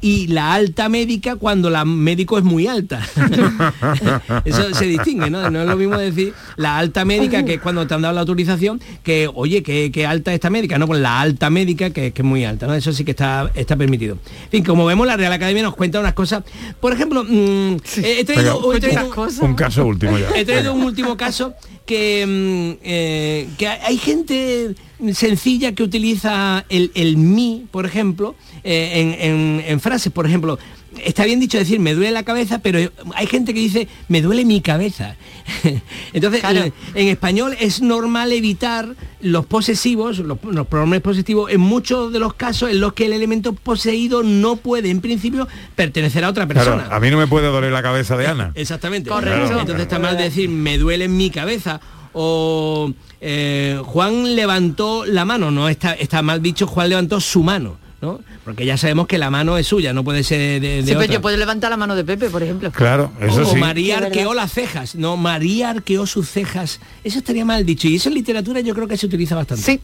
[0.00, 3.06] y la alta médica cuando la médico es muy alta.
[4.44, 5.50] Eso se distingue, ¿no?
[5.50, 8.20] No es lo mismo decir la alta médica, que es cuando te han dado la
[8.20, 12.26] autorización, que, oye, que, alta esta médica, no, pues la alta médica, que, que es
[12.26, 12.74] muy alta, ¿no?
[12.74, 14.18] Eso sí que está, está permitido.
[14.44, 16.44] En fin, como vemos, la Real Academia nos cuenta unas cosas.
[16.80, 19.10] Por ejemplo, mm, he traído, he traído-
[19.42, 20.30] Un caso último ya.
[20.34, 21.54] He traído un último caso
[21.86, 24.74] que, mm, eh, que hay gente
[25.12, 28.34] sencilla que utiliza el, el mi, por ejemplo,
[28.64, 30.58] eh, en, en- en frases, por ejemplo.
[31.04, 32.78] Está bien dicho decir me duele la cabeza, pero
[33.14, 35.16] hay gente que dice me duele mi cabeza.
[36.12, 42.12] Entonces, en, en español es normal evitar los posesivos, los, los pronombres posesivos, en muchos
[42.12, 46.28] de los casos en los que el elemento poseído no puede, en principio, pertenecer a
[46.28, 46.84] otra persona.
[46.84, 48.52] Claro, a mí no me puede doler la cabeza de Ana.
[48.54, 49.10] Exactamente.
[49.10, 49.60] Correcto.
[49.60, 51.80] Entonces está mal decir me duele mi cabeza
[52.18, 57.76] o eh, Juan levantó la mano, no está, está mal dicho Juan levantó su mano,
[58.00, 58.20] ¿no?
[58.44, 61.12] Porque ya sabemos que la mano es suya, no puede ser de, de Sí, pero
[61.12, 62.70] yo puedo levantar la mano de Pepe, por ejemplo.
[62.70, 63.56] Claro, eso o sí.
[63.56, 64.94] María arqueó las cejas.
[64.94, 66.80] No, María arqueó sus cejas.
[67.04, 67.88] Eso estaría mal dicho.
[67.88, 69.62] Y eso en literatura yo creo que se utiliza bastante.
[69.62, 69.80] Sí.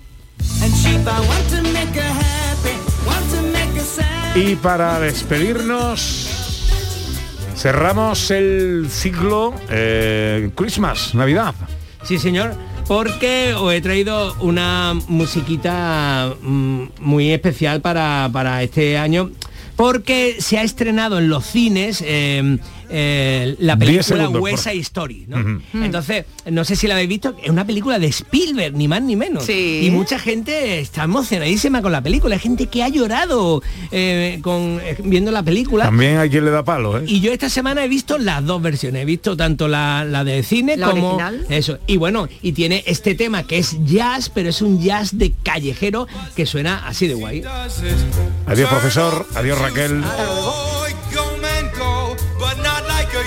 [4.34, 6.28] Y para despedirnos,
[7.54, 11.54] cerramos el ciclo eh, Christmas, Navidad.
[12.02, 12.54] Sí, señor,
[12.86, 19.30] porque os he traído una musiquita mm, muy especial para, para este año,
[19.76, 22.58] porque se ha estrenado en los cines eh,
[22.92, 25.24] eh, la película West Side Story.
[25.28, 25.38] ¿no?
[25.40, 25.60] Ujú.
[25.84, 29.16] Entonces, no sé si la habéis visto, es una película de Spielberg, ni más ni
[29.16, 29.44] menos.
[29.44, 29.80] Sí.
[29.84, 34.78] Y mucha gente está emocionadísima con la película, hay gente que ha llorado eh, con,
[34.82, 35.86] eh, viendo la película.
[35.86, 37.04] También hay quien le da palo, ¿eh?
[37.06, 40.42] Y yo esta semana he visto las dos versiones, he visto tanto la, la de
[40.42, 41.46] cine La como original.
[41.48, 41.78] eso.
[41.86, 46.06] Y bueno, y tiene este tema que es jazz, pero es un jazz de callejero
[46.36, 47.42] que suena así de guay.
[48.46, 49.26] Adiós, profesor.
[49.34, 50.02] Adiós, Raquel.